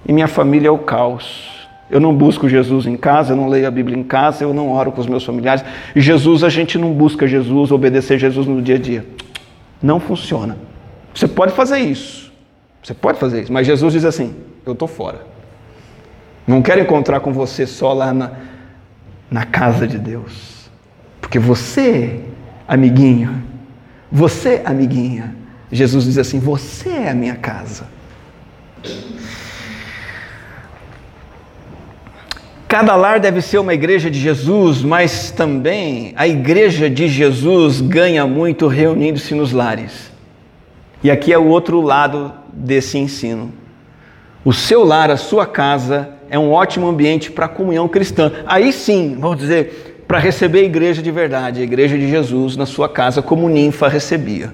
e 0.07 0.13
minha 0.13 0.27
família 0.27 0.67
é 0.67 0.71
o 0.71 0.77
caos. 0.77 1.67
Eu 1.89 1.99
não 1.99 2.13
busco 2.13 2.47
Jesus 2.47 2.85
em 2.85 2.95
casa, 2.95 3.33
eu 3.33 3.35
não 3.35 3.49
leio 3.49 3.67
a 3.67 3.71
Bíblia 3.71 3.97
em 3.97 4.03
casa, 4.03 4.43
eu 4.43 4.53
não 4.53 4.69
oro 4.69 4.91
com 4.91 5.01
os 5.01 5.07
meus 5.07 5.25
familiares. 5.25 5.65
Jesus, 5.95 6.43
a 6.43 6.49
gente 6.49 6.77
não 6.77 6.93
busca 6.93 7.27
Jesus, 7.27 7.71
obedecer 7.71 8.19
Jesus 8.19 8.45
no 8.45 8.61
dia 8.61 8.75
a 8.75 8.79
dia. 8.79 9.03
Não 9.81 9.99
funciona. 9.99 10.55
Você 11.15 11.27
pode 11.27 11.51
fazer 11.53 11.79
isso. 11.79 12.30
Você 12.83 12.93
pode 12.93 13.19
fazer 13.19 13.43
isso. 13.43 13.53
Mas 13.53 13.67
Jesus 13.67 13.93
diz 13.93 14.05
assim: 14.05 14.35
eu 14.65 14.73
estou 14.73 14.87
fora. 14.87 15.25
Não 16.47 16.61
quero 16.61 16.81
encontrar 16.81 17.19
com 17.19 17.31
você 17.31 17.65
só 17.67 17.93
lá 17.93 18.13
na, 18.13 18.31
na 19.29 19.45
casa 19.45 19.87
de 19.87 19.97
Deus. 19.97 20.69
Porque 21.19 21.39
você, 21.39 22.19
amiguinho, 22.67 23.43
você, 24.11 24.61
amiguinha, 24.65 25.35
Jesus 25.71 26.05
diz 26.05 26.17
assim: 26.17 26.39
você 26.39 26.89
é 26.89 27.09
a 27.11 27.13
minha 27.13 27.35
casa. 27.35 27.87
Cada 32.67 32.95
lar 32.95 33.19
deve 33.19 33.41
ser 33.41 33.57
uma 33.57 33.73
igreja 33.73 34.09
de 34.09 34.17
Jesus, 34.17 34.81
mas 34.81 35.29
também 35.29 36.13
a 36.15 36.25
igreja 36.25 36.89
de 36.89 37.07
Jesus 37.09 37.81
ganha 37.81 38.25
muito 38.25 38.65
reunindo-se 38.67 39.35
nos 39.35 39.51
lares. 39.51 40.09
E 41.03 41.11
aqui 41.11 41.33
é 41.33 41.37
o 41.37 41.47
outro 41.47 41.81
lado 41.81 42.33
desse 42.53 42.97
ensino. 42.97 43.51
O 44.43 44.51
seu 44.51 44.83
lar, 44.83 45.11
a 45.11 45.17
sua 45.17 45.45
casa, 45.45 46.09
é 46.29 46.39
um 46.39 46.51
ótimo 46.51 46.87
ambiente 46.87 47.31
para 47.31 47.45
a 47.45 47.49
comunhão 47.49 47.87
cristã. 47.87 48.31
Aí 48.47 48.73
sim, 48.73 49.17
vamos 49.19 49.37
dizer, 49.37 50.03
para 50.07 50.17
receber 50.17 50.59
a 50.59 50.63
igreja 50.63 51.01
de 51.01 51.11
verdade, 51.11 51.61
a 51.61 51.63
igreja 51.63 51.97
de 51.97 52.09
Jesus 52.09 52.57
na 52.57 52.65
sua 52.65 52.89
casa, 52.89 53.21
como 53.21 53.47
ninfa 53.47 53.87
recebia. 53.87 54.53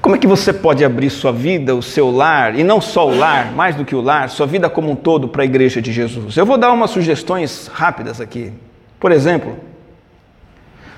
Como 0.00 0.16
é 0.16 0.18
que 0.18 0.26
você 0.26 0.52
pode 0.52 0.84
abrir 0.84 1.10
sua 1.10 1.30
vida, 1.30 1.76
o 1.76 1.82
seu 1.82 2.10
lar, 2.10 2.58
e 2.58 2.64
não 2.64 2.80
só 2.80 3.08
o 3.08 3.16
lar, 3.16 3.52
mais 3.52 3.76
do 3.76 3.84
que 3.84 3.94
o 3.94 4.00
lar, 4.00 4.28
sua 4.30 4.46
vida 4.46 4.68
como 4.68 4.90
um 4.90 4.96
todo 4.96 5.28
para 5.28 5.42
a 5.42 5.44
igreja 5.44 5.80
de 5.80 5.92
Jesus? 5.92 6.36
Eu 6.36 6.44
vou 6.44 6.58
dar 6.58 6.72
umas 6.72 6.90
sugestões 6.90 7.68
rápidas 7.72 8.20
aqui. 8.20 8.52
Por 8.98 9.12
exemplo, 9.12 9.56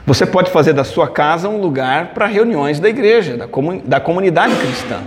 você 0.07 0.27
pode 0.27 0.51
fazer 0.51 0.73
da 0.73 0.85
sua 0.85 1.09
casa 1.09 1.49
um 1.49 1.59
lugar 1.61 2.09
para 2.09 2.27
reuniões 2.27 2.79
da 2.79 2.88
igreja, 2.88 3.37
da, 3.37 3.49
comun 3.49 3.81
da 3.85 3.99
comunidade 3.99 4.55
cristã. 4.57 5.01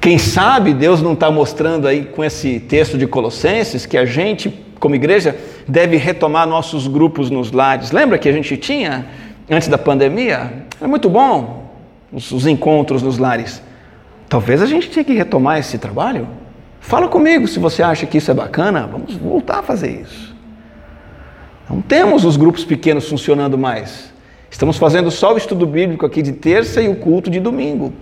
Quem 0.00 0.18
sabe 0.18 0.74
Deus 0.74 1.00
não 1.00 1.12
está 1.14 1.30
mostrando 1.30 1.86
aí 1.86 2.04
com 2.04 2.24
esse 2.24 2.60
texto 2.60 2.98
de 2.98 3.06
Colossenses 3.06 3.86
que 3.86 3.96
a 3.96 4.04
gente, 4.04 4.50
como 4.78 4.94
igreja, 4.94 5.36
deve 5.66 5.96
retomar 5.96 6.46
nossos 6.46 6.86
grupos 6.86 7.30
nos 7.30 7.52
lares. 7.52 7.92
Lembra 7.92 8.18
que 8.18 8.28
a 8.28 8.32
gente 8.32 8.56
tinha 8.56 9.06
antes 9.48 9.68
da 9.68 9.78
pandemia? 9.78 10.64
É 10.80 10.86
muito 10.86 11.08
bom 11.08 11.72
os, 12.12 12.30
os 12.30 12.46
encontros 12.46 13.00
nos 13.00 13.16
lares. 13.16 13.62
Talvez 14.28 14.60
a 14.60 14.66
gente 14.66 14.90
tenha 14.90 15.04
que 15.04 15.14
retomar 15.14 15.58
esse 15.58 15.78
trabalho. 15.78 16.28
Fala 16.80 17.08
comigo 17.08 17.46
se 17.46 17.58
você 17.58 17.82
acha 17.82 18.04
que 18.04 18.18
isso 18.18 18.30
é 18.30 18.34
bacana, 18.34 18.88
vamos 18.90 19.14
voltar 19.14 19.60
a 19.60 19.62
fazer 19.62 20.02
isso. 20.02 20.34
Não 21.68 21.80
temos 21.80 22.24
os 22.24 22.36
grupos 22.36 22.64
pequenos 22.64 23.08
funcionando 23.08 23.56
mais. 23.56 24.12
Estamos 24.50 24.76
fazendo 24.76 25.10
só 25.10 25.34
o 25.34 25.36
estudo 25.36 25.66
bíblico 25.66 26.04
aqui 26.04 26.22
de 26.22 26.32
terça 26.32 26.82
e 26.82 26.88
o 26.88 26.96
culto 26.96 27.30
de 27.30 27.40
domingo. 27.40 27.92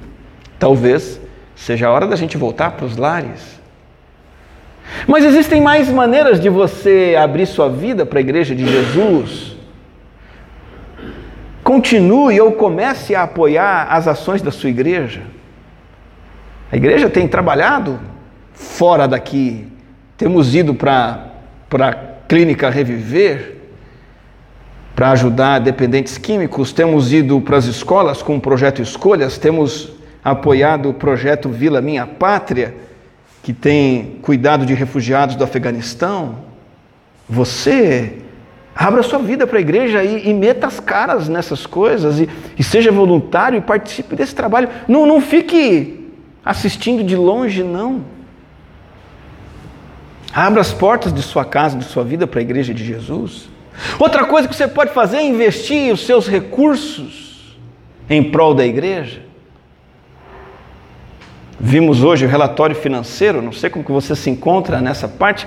Talvez 0.58 1.20
seja 1.54 1.86
a 1.88 1.92
hora 1.92 2.06
da 2.06 2.16
gente 2.16 2.36
voltar 2.36 2.72
para 2.72 2.86
os 2.86 2.96
lares. 2.96 3.60
Mas 5.06 5.24
existem 5.24 5.60
mais 5.60 5.88
maneiras 5.88 6.40
de 6.40 6.48
você 6.48 7.16
abrir 7.18 7.46
sua 7.46 7.68
vida 7.68 8.04
para 8.04 8.18
a 8.18 8.22
igreja 8.22 8.54
de 8.54 8.66
Jesus 8.66 9.60
continue 11.70 12.40
ou 12.40 12.50
comece 12.50 13.14
a 13.14 13.22
apoiar 13.22 13.86
as 13.90 14.08
ações 14.08 14.42
da 14.42 14.50
sua 14.50 14.70
igreja. 14.70 15.22
A 16.72 16.76
igreja 16.76 17.08
tem 17.08 17.28
trabalhado 17.28 18.00
fora 18.52 19.06
daqui, 19.06 19.68
temos 20.16 20.52
ido 20.52 20.74
para 20.74 21.30
clínica 22.30 22.70
Reviver 22.70 23.56
para 24.94 25.10
ajudar 25.10 25.58
dependentes 25.58 26.16
químicos, 26.16 26.72
temos 26.72 27.12
ido 27.12 27.40
para 27.40 27.56
as 27.56 27.64
escolas 27.64 28.22
com 28.22 28.36
o 28.36 28.40
projeto 28.40 28.80
Escolhas, 28.80 29.36
temos 29.36 29.90
apoiado 30.22 30.90
o 30.90 30.94
projeto 30.94 31.48
Vila 31.48 31.80
Minha 31.80 32.06
Pátria, 32.06 32.72
que 33.42 33.52
tem 33.52 34.20
cuidado 34.22 34.64
de 34.64 34.74
refugiados 34.74 35.34
do 35.34 35.42
Afeganistão. 35.42 36.36
Você 37.28 38.18
Abra 38.72 39.02
sua 39.02 39.18
vida 39.18 39.46
para 39.46 39.58
a 39.58 39.60
igreja 39.60 40.02
e, 40.04 40.30
e, 40.30 40.32
meta 40.32 40.68
as 40.68 40.78
caras 40.78 41.28
nessas 41.28 41.66
coisas 41.66 42.20
e, 42.20 42.28
e, 42.56 42.62
seja 42.62 42.92
voluntário 42.92 43.58
e 43.58 43.60
participe 43.60 44.14
desse 44.14 44.34
trabalho. 44.34 44.68
Não, 44.86 45.04
não 45.04 45.20
fique 45.20 46.08
assistindo 46.44 47.02
de 47.02 47.16
longe, 47.16 47.64
não. 47.64 48.02
Abra 50.32 50.60
as 50.60 50.72
portas 50.72 51.12
de 51.12 51.22
sua 51.22 51.44
casa, 51.44 51.76
de 51.76 51.84
sua 51.84 52.04
vida 52.04 52.26
para 52.26 52.40
a 52.40 52.42
igreja 52.42 52.72
de 52.72 52.84
Jesus. 52.84 53.48
Outra 53.98 54.24
coisa 54.24 54.46
que 54.46 54.54
você 54.54 54.68
pode 54.68 54.92
fazer 54.92 55.18
é 55.18 55.24
investir 55.24 55.92
os 55.92 56.06
seus 56.06 56.28
recursos 56.28 57.58
em 58.08 58.22
prol 58.22 58.54
da 58.54 58.64
igreja. 58.64 59.22
Vimos 61.58 62.02
hoje 62.02 62.24
o 62.24 62.28
relatório 62.28 62.74
financeiro, 62.74 63.42
não 63.42 63.52
sei 63.52 63.68
como 63.68 63.84
que 63.84 63.92
você 63.92 64.16
se 64.16 64.30
encontra 64.30 64.80
nessa 64.80 65.06
parte. 65.06 65.46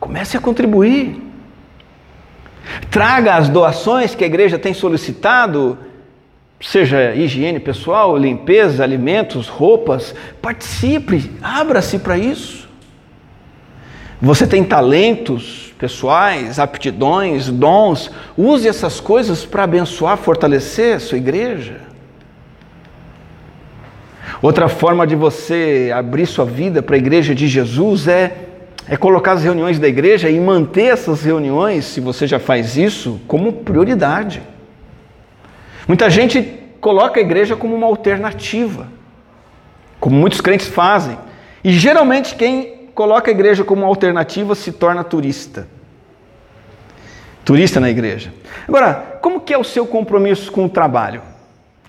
Comece 0.00 0.36
a 0.36 0.40
contribuir. 0.40 1.20
Traga 2.90 3.36
as 3.36 3.48
doações 3.48 4.14
que 4.14 4.24
a 4.24 4.26
igreja 4.26 4.58
tem 4.58 4.74
solicitado, 4.74 5.78
seja 6.60 7.14
higiene 7.14 7.60
pessoal, 7.60 8.16
limpeza, 8.16 8.82
alimentos, 8.82 9.48
roupas. 9.48 10.14
Participe, 10.40 11.30
abra-se 11.42 11.98
para 11.98 12.18
isso. 12.18 12.61
Você 14.22 14.46
tem 14.46 14.62
talentos 14.62 15.74
pessoais, 15.76 16.58
aptidões, 16.58 17.48
dons, 17.48 18.10
use 18.38 18.68
essas 18.68 19.00
coisas 19.00 19.44
para 19.44 19.64
abençoar, 19.64 20.16
fortalecer 20.16 20.96
a 20.96 21.00
sua 21.00 21.18
igreja. 21.18 21.80
Outra 24.40 24.68
forma 24.68 25.06
de 25.06 25.16
você 25.16 25.92
abrir 25.94 26.26
sua 26.26 26.44
vida 26.44 26.80
para 26.82 26.94
a 26.94 26.98
igreja 26.98 27.34
de 27.34 27.48
Jesus 27.48 28.06
é 28.06 28.48
é 28.88 28.96
colocar 28.96 29.32
as 29.32 29.44
reuniões 29.44 29.78
da 29.78 29.86
igreja 29.86 30.28
e 30.28 30.40
manter 30.40 30.86
essas 30.86 31.22
reuniões, 31.22 31.84
se 31.84 32.00
você 32.00 32.26
já 32.26 32.38
faz 32.38 32.76
isso, 32.76 33.20
como 33.28 33.52
prioridade. 33.52 34.42
Muita 35.86 36.10
gente 36.10 36.42
coloca 36.80 37.20
a 37.20 37.22
igreja 37.22 37.54
como 37.54 37.76
uma 37.76 37.86
alternativa, 37.86 38.88
como 40.00 40.16
muitos 40.16 40.40
crentes 40.40 40.66
fazem. 40.66 41.16
E 41.62 41.72
geralmente 41.72 42.34
quem 42.34 42.71
coloca 42.94 43.30
a 43.30 43.34
igreja 43.34 43.64
como 43.64 43.84
alternativa 43.84 44.54
se 44.54 44.72
torna 44.72 45.02
turista. 45.02 45.66
Turista 47.44 47.80
na 47.80 47.90
igreja. 47.90 48.32
Agora, 48.68 49.18
como 49.20 49.40
que 49.40 49.52
é 49.52 49.58
o 49.58 49.64
seu 49.64 49.86
compromisso 49.86 50.52
com 50.52 50.64
o 50.64 50.68
trabalho? 50.68 51.22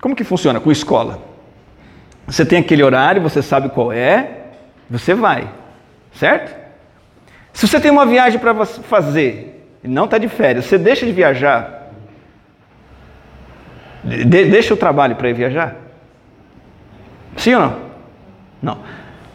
Como 0.00 0.16
que 0.16 0.24
funciona 0.24 0.60
com 0.60 0.72
escola? 0.72 1.22
Você 2.26 2.44
tem 2.44 2.58
aquele 2.58 2.82
horário, 2.82 3.22
você 3.22 3.42
sabe 3.42 3.68
qual 3.68 3.92
é, 3.92 4.44
você 4.90 5.14
vai, 5.14 5.48
certo? 6.14 6.54
Se 7.52 7.68
você 7.68 7.78
tem 7.78 7.90
uma 7.90 8.06
viagem 8.06 8.38
para 8.38 8.64
fazer 8.64 9.68
e 9.82 9.88
não 9.88 10.06
está 10.06 10.18
de 10.18 10.28
férias, 10.28 10.64
você 10.64 10.78
deixa 10.78 11.06
de 11.06 11.12
viajar, 11.12 11.90
de, 14.02 14.24
deixa 14.24 14.74
o 14.74 14.76
trabalho 14.76 15.16
para 15.16 15.30
ir 15.30 15.34
viajar? 15.34 15.76
Sim 17.36 17.54
ou 17.54 17.60
não? 17.60 17.76
Não. 18.62 18.78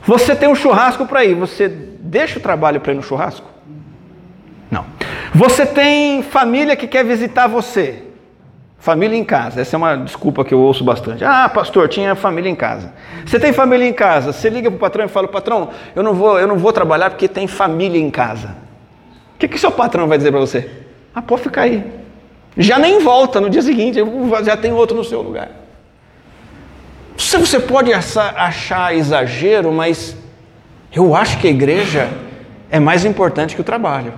Você 0.10 0.36
tem 0.36 0.50
um 0.50 0.56
churrasco 0.56 1.06
para 1.06 1.24
ir, 1.24 1.36
você 1.36 1.68
deixa 1.68 2.40
o 2.40 2.42
trabalho 2.42 2.82
para 2.82 2.92
ir 2.92 2.96
no 2.96 3.04
churrasco? 3.04 3.48
Não. 4.72 4.84
Você 5.36 5.68
tem 5.68 6.24
família 6.24 6.76
que 6.76 6.88
quer 6.88 7.06
visitar 7.06 7.46
você. 7.46 8.02
Família 8.80 9.16
em 9.16 9.24
casa, 9.24 9.62
essa 9.62 9.76
é 9.76 9.78
uma 9.78 9.96
desculpa 9.98 10.44
que 10.44 10.52
eu 10.52 10.60
ouço 10.62 10.84
bastante. 10.84 11.24
Ah, 11.24 11.48
pastor, 11.48 11.88
tinha 11.88 12.16
família 12.16 12.50
em 12.50 12.56
casa. 12.56 12.92
Você 13.24 13.40
tem 13.40 13.54
família 13.54 13.88
em 13.88 13.94
casa, 13.94 14.34
você 14.34 14.50
liga 14.50 14.72
para 14.72 14.78
o 14.78 14.80
patrão 14.80 15.06
e 15.06 15.08
fala, 15.08 15.28
patrão, 15.28 15.70
eu 15.96 16.02
não 16.02 16.16
vou, 16.16 16.40
eu 16.40 16.48
não 16.48 16.58
vou 16.58 16.74
trabalhar 16.74 17.12
porque 17.12 17.28
tem 17.28 17.46
família 17.46 18.02
em 18.02 18.10
casa. 18.10 18.56
O 19.36 19.38
que, 19.38 19.48
que 19.48 19.60
seu 19.60 19.72
patrão 19.72 20.08
vai 20.08 20.18
dizer 20.18 20.32
para 20.32 20.40
você? 20.40 20.72
Ah, 21.14 21.22
pode 21.22 21.44
ficar 21.44 21.62
aí. 21.62 21.84
Já 22.58 22.80
nem 22.80 22.98
volta 22.98 23.40
no 23.40 23.48
dia 23.48 23.62
seguinte, 23.62 24.00
já 24.44 24.58
tem 24.58 24.74
outro 24.74 24.98
no 24.98 25.04
seu 25.04 25.22
lugar. 25.22 25.69
Você 27.20 27.60
pode 27.60 27.92
achar 27.94 28.96
exagero, 28.96 29.72
mas 29.74 30.16
eu 30.96 31.14
acho 31.14 31.38
que 31.38 31.48
a 31.48 31.52
igreja 31.52 32.10
é 32.72 32.80
mais 32.80 33.04
importante 33.04 33.56
que 33.56 33.62
o 33.62 33.64
trabalho. 33.64 34.14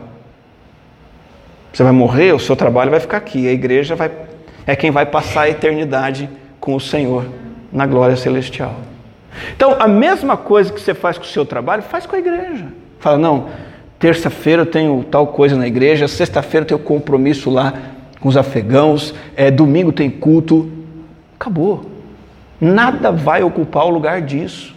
Você 1.73 1.83
vai 1.83 1.91
morrer, 1.91 2.31
o 2.33 2.39
seu 2.39 2.55
trabalho 2.55 2.91
vai 2.91 2.99
ficar 2.99 3.17
aqui, 3.17 3.47
a 3.47 3.51
igreja 3.51 3.95
vai 3.95 4.11
é 4.67 4.75
quem 4.75 4.91
vai 4.91 5.05
passar 5.05 5.41
a 5.41 5.49
eternidade 5.49 6.29
com 6.59 6.75
o 6.75 6.79
Senhor 6.79 7.25
na 7.71 7.87
glória 7.87 8.15
celestial. 8.15 8.75
Então, 9.55 9.75
a 9.79 9.87
mesma 9.87 10.37
coisa 10.37 10.71
que 10.71 10.79
você 10.79 10.93
faz 10.93 11.17
com 11.17 11.23
o 11.23 11.27
seu 11.27 11.45
trabalho, 11.45 11.81
faz 11.81 12.05
com 12.05 12.15
a 12.15 12.19
igreja. 12.19 12.67
Fala, 12.99 13.17
não, 13.17 13.47
terça-feira 13.97 14.61
eu 14.61 14.65
tenho 14.65 15.03
tal 15.09 15.27
coisa 15.27 15.55
na 15.55 15.65
igreja, 15.65 16.07
sexta-feira 16.07 16.63
eu 16.63 16.67
tenho 16.67 16.79
compromisso 16.79 17.49
lá 17.49 17.73
com 18.19 18.29
os 18.29 18.37
afegãos, 18.37 19.15
é, 19.35 19.49
domingo 19.49 19.91
tem 19.91 20.09
culto. 20.09 20.69
Acabou. 21.35 21.89
Nada 22.61 23.11
vai 23.11 23.41
ocupar 23.41 23.85
o 23.85 23.89
lugar 23.89 24.21
disso. 24.21 24.75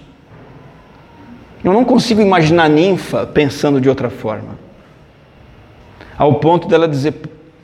Eu 1.63 1.73
não 1.73 1.85
consigo 1.85 2.23
imaginar 2.23 2.69
ninfa 2.69 3.27
pensando 3.27 3.79
de 3.79 3.89
outra 3.91 4.09
forma. 4.09 4.59
Ao 6.17 6.35
ponto 6.37 6.67
dela 6.67 6.89
dizer: 6.89 7.15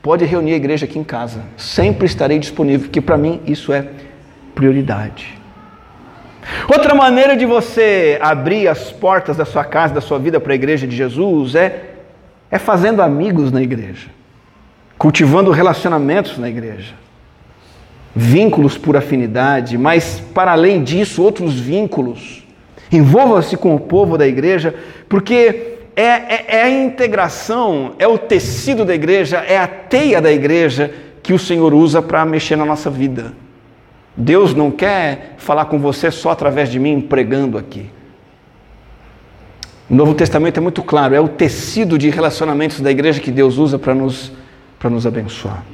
Pode 0.03 0.25
reunir 0.25 0.53
a 0.53 0.57
igreja 0.57 0.85
aqui 0.85 0.99
em 0.99 1.05
casa. 1.05 1.43
Sempre 1.57 2.07
estarei 2.07 2.39
disponível, 2.39 2.87
porque 2.87 3.01
para 3.01 3.17
mim 3.17 3.41
isso 3.47 3.73
é 3.73 3.87
prioridade. 4.55 5.39
Outra 6.73 6.95
maneira 6.95 7.37
de 7.37 7.45
você 7.45 8.19
abrir 8.21 8.67
as 8.67 8.91
portas 8.91 9.37
da 9.37 9.45
sua 9.45 9.65
casa, 9.65 9.95
da 9.95 10.01
sua 10.01 10.19
vida 10.19 10.41
para 10.41 10.53
a 10.53 10.55
igreja 10.55 10.87
de 10.87 10.97
Jesus 10.97 11.55
é, 11.55 11.91
é 12.51 12.59
fazendo 12.59 13.03
amigos 13.03 13.53
na 13.53 13.63
igreja, 13.63 14.09
cultivando 14.97 15.51
relacionamentos 15.51 16.39
na 16.39 16.49
igreja, 16.49 16.95
vínculos 18.15 18.77
por 18.77 18.97
afinidade, 18.97 19.79
mas 19.79 20.21
para 20.35 20.53
além 20.53 20.83
disso, 20.83 21.23
outros 21.23 21.59
vínculos. 21.59 22.45
Envolva-se 22.91 23.57
com 23.57 23.75
o 23.75 23.81
povo 23.81 24.19
da 24.19 24.27
igreja, 24.27 24.75
porque 25.09 25.77
é, 25.95 26.03
é, 26.03 26.45
é, 26.49 26.63
a 26.63 26.71
integração, 26.71 27.93
é 27.99 28.07
o 28.07 28.19
tecido 28.19 28.85
da 28.85 28.95
igreja, 28.95 29.39
é 29.39 29.59
a 29.59 29.67
teia 29.67 30.21
da 30.21 30.33
igreja 30.33 30.93
que 31.23 31.33
o 31.33 31.39
Senhor 31.39 31.73
usa 31.73 32.03
para 32.03 32.25
mexer 32.25 32.57
na 32.57 32.65
nossa 32.65 32.91
vida. 32.91 33.33
Deus 34.17 34.55
não 34.55 34.71
quer 34.71 35.35
falar 35.39 35.67
com 35.67 35.79
você 35.79 36.11
só 36.11 36.31
através 36.31 36.69
de 36.69 36.79
mim 36.79 37.01
pregando 37.01 37.57
aqui. 37.57 37.89
O 39.89 39.95
Novo 39.95 40.15
Testamento 40.15 40.59
é 40.59 40.61
muito 40.61 40.83
claro, 40.83 41.15
é 41.15 41.21
o 41.21 41.29
tecido 41.29 41.99
de 41.99 42.11
relacionamentos 42.11 42.81
da 42.81 42.91
igreja 42.91 43.21
que 43.21 43.31
Deus 43.31 43.57
usa 43.57 43.79
para 43.79 43.95
nos, 43.95 44.33
nos 44.85 45.07
abençoar. 45.07 45.65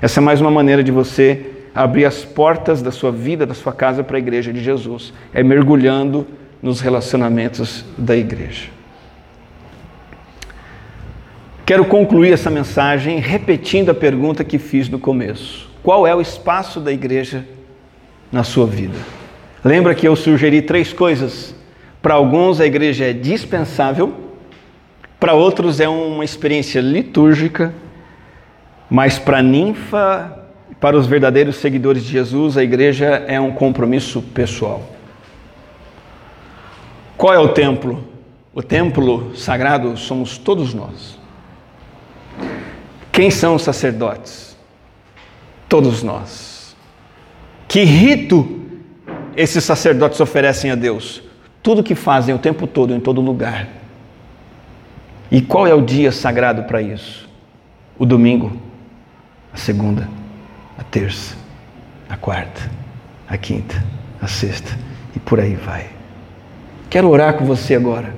Essa 0.00 0.20
é 0.20 0.22
mais 0.22 0.40
uma 0.40 0.50
maneira 0.50 0.82
de 0.82 0.90
você 0.90 1.57
abrir 1.78 2.04
as 2.04 2.24
portas 2.24 2.82
da 2.82 2.90
sua 2.90 3.12
vida, 3.12 3.46
da 3.46 3.54
sua 3.54 3.72
casa 3.72 4.02
para 4.02 4.16
a 4.16 4.18
igreja 4.18 4.52
de 4.52 4.60
Jesus. 4.60 5.12
É 5.32 5.44
mergulhando 5.44 6.26
nos 6.60 6.80
relacionamentos 6.80 7.84
da 7.96 8.16
igreja. 8.16 8.68
Quero 11.64 11.84
concluir 11.84 12.32
essa 12.32 12.50
mensagem 12.50 13.20
repetindo 13.20 13.90
a 13.90 13.94
pergunta 13.94 14.42
que 14.42 14.58
fiz 14.58 14.88
no 14.88 14.98
começo: 14.98 15.70
Qual 15.80 16.04
é 16.04 16.12
o 16.12 16.20
espaço 16.20 16.80
da 16.80 16.90
igreja 16.90 17.46
na 18.32 18.42
sua 18.42 18.66
vida? 18.66 18.98
Lembra 19.64 19.94
que 19.94 20.08
eu 20.08 20.16
sugeri 20.16 20.60
três 20.60 20.92
coisas? 20.92 21.54
Para 22.02 22.14
alguns 22.14 22.60
a 22.60 22.66
igreja 22.66 23.04
é 23.04 23.12
dispensável, 23.12 24.14
para 25.20 25.34
outros 25.34 25.78
é 25.78 25.88
uma 25.88 26.24
experiência 26.24 26.80
litúrgica, 26.80 27.72
mas 28.90 29.16
para 29.18 29.42
ninfa, 29.42 30.37
para 30.80 30.96
os 30.96 31.06
verdadeiros 31.06 31.56
seguidores 31.56 32.04
de 32.04 32.10
Jesus, 32.10 32.56
a 32.56 32.62
igreja 32.62 33.24
é 33.26 33.40
um 33.40 33.52
compromisso 33.52 34.22
pessoal. 34.22 34.82
Qual 37.16 37.34
é 37.34 37.38
o 37.38 37.48
templo? 37.48 38.04
O 38.54 38.62
templo 38.62 39.34
sagrado 39.36 39.96
somos 39.96 40.38
todos 40.38 40.72
nós. 40.72 41.18
Quem 43.10 43.30
são 43.30 43.56
os 43.56 43.62
sacerdotes? 43.62 44.56
Todos 45.68 46.04
nós. 46.04 46.76
Que 47.66 47.82
rito 47.82 48.60
esses 49.36 49.64
sacerdotes 49.64 50.20
oferecem 50.20 50.70
a 50.70 50.76
Deus? 50.76 51.22
Tudo 51.60 51.82
que 51.82 51.96
fazem 51.96 52.34
o 52.34 52.38
tempo 52.38 52.66
todo, 52.68 52.94
em 52.94 53.00
todo 53.00 53.20
lugar. 53.20 53.68
E 55.30 55.42
qual 55.42 55.66
é 55.66 55.74
o 55.74 55.82
dia 55.82 56.12
sagrado 56.12 56.62
para 56.62 56.80
isso? 56.80 57.28
O 57.98 58.06
domingo, 58.06 58.56
a 59.52 59.56
segunda, 59.56 60.08
a 60.78 60.82
terça, 60.84 61.36
a 62.08 62.16
quarta, 62.16 62.70
a 63.28 63.36
quinta, 63.36 63.82
a 64.22 64.28
sexta 64.28 64.78
e 65.14 65.18
por 65.18 65.40
aí 65.40 65.54
vai. 65.54 65.86
Quero 66.88 67.08
orar 67.08 67.34
com 67.34 67.44
você 67.44 67.74
agora, 67.74 68.14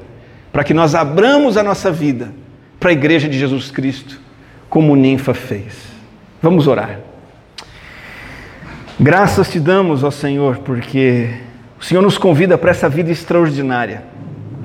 para 0.52 0.62
que 0.62 0.74
nós 0.74 0.94
abramos 0.94 1.56
a 1.56 1.62
nossa 1.62 1.90
vida 1.90 2.32
para 2.78 2.90
a 2.90 2.92
igreja 2.92 3.28
de 3.28 3.38
Jesus 3.38 3.70
Cristo 3.70 4.20
como 4.68 4.94
Ninfa 4.94 5.34
fez. 5.34 5.74
Vamos 6.40 6.66
orar. 6.66 7.00
Graças 8.98 9.50
te 9.50 9.58
damos, 9.58 10.04
ó 10.04 10.10
Senhor, 10.10 10.58
porque 10.58 11.30
o 11.80 11.84
Senhor 11.84 12.02
nos 12.02 12.18
convida 12.18 12.58
para 12.58 12.70
essa 12.70 12.88
vida 12.88 13.10
extraordinária. 13.10 14.04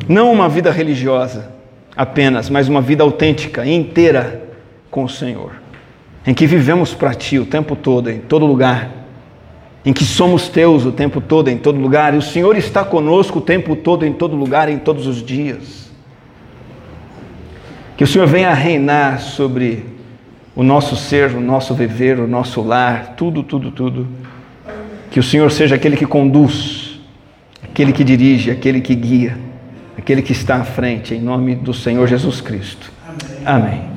Não 0.07 0.31
uma 0.31 0.47
vida 0.47 0.71
religiosa 0.71 1.49
apenas, 1.95 2.49
mas 2.49 2.67
uma 2.67 2.81
vida 2.81 3.03
autêntica, 3.03 3.65
inteira 3.65 4.43
com 4.91 5.05
o 5.05 5.09
Senhor. 5.09 5.53
Em 6.25 6.33
que 6.33 6.47
vivemos 6.47 6.93
para 6.93 7.13
Ti 7.13 7.37
o 7.37 7.45
tempo 7.45 7.75
todo, 7.75 8.09
em 8.09 8.19
todo 8.19 8.45
lugar. 8.45 8.89
Em 9.85 9.93
que 9.93 10.03
somos 10.03 10.49
Teus 10.49 10.85
o 10.85 10.91
tempo 10.91 11.21
todo, 11.21 11.49
em 11.49 11.57
todo 11.57 11.79
lugar. 11.79 12.13
E 12.13 12.17
o 12.17 12.21
Senhor 12.21 12.57
está 12.57 12.83
conosco 12.83 13.39
o 13.39 13.41
tempo 13.41 13.75
todo, 13.75 14.05
em 14.05 14.13
todo 14.13 14.35
lugar, 14.35 14.67
em 14.69 14.79
todos 14.79 15.05
os 15.05 15.23
dias. 15.23 15.91
Que 17.95 18.03
o 18.03 18.07
Senhor 18.07 18.27
venha 18.27 18.53
reinar 18.53 19.19
sobre 19.19 19.85
o 20.55 20.63
nosso 20.63 20.95
ser, 20.95 21.31
o 21.31 21.41
nosso 21.41 21.73
viver, 21.73 22.19
o 22.19 22.27
nosso 22.27 22.61
lar, 22.61 23.13
tudo, 23.15 23.43
tudo, 23.43 23.71
tudo. 23.71 24.07
Que 25.11 25.19
o 25.19 25.23
Senhor 25.23 25.51
seja 25.51 25.75
aquele 25.75 25.95
que 25.95 26.05
conduz, 26.05 26.99
aquele 27.63 27.93
que 27.93 28.03
dirige, 28.03 28.51
aquele 28.51 28.81
que 28.81 28.95
guia, 28.95 29.37
aquele 29.97 30.21
que 30.21 30.31
está 30.31 30.57
à 30.57 30.63
frente, 30.63 31.13
em 31.13 31.21
nome 31.21 31.55
do 31.55 31.73
Senhor 31.73 32.07
Jesus 32.07 32.41
Cristo. 32.41 32.91
Amém. 33.45 33.69
Amém. 33.69 33.94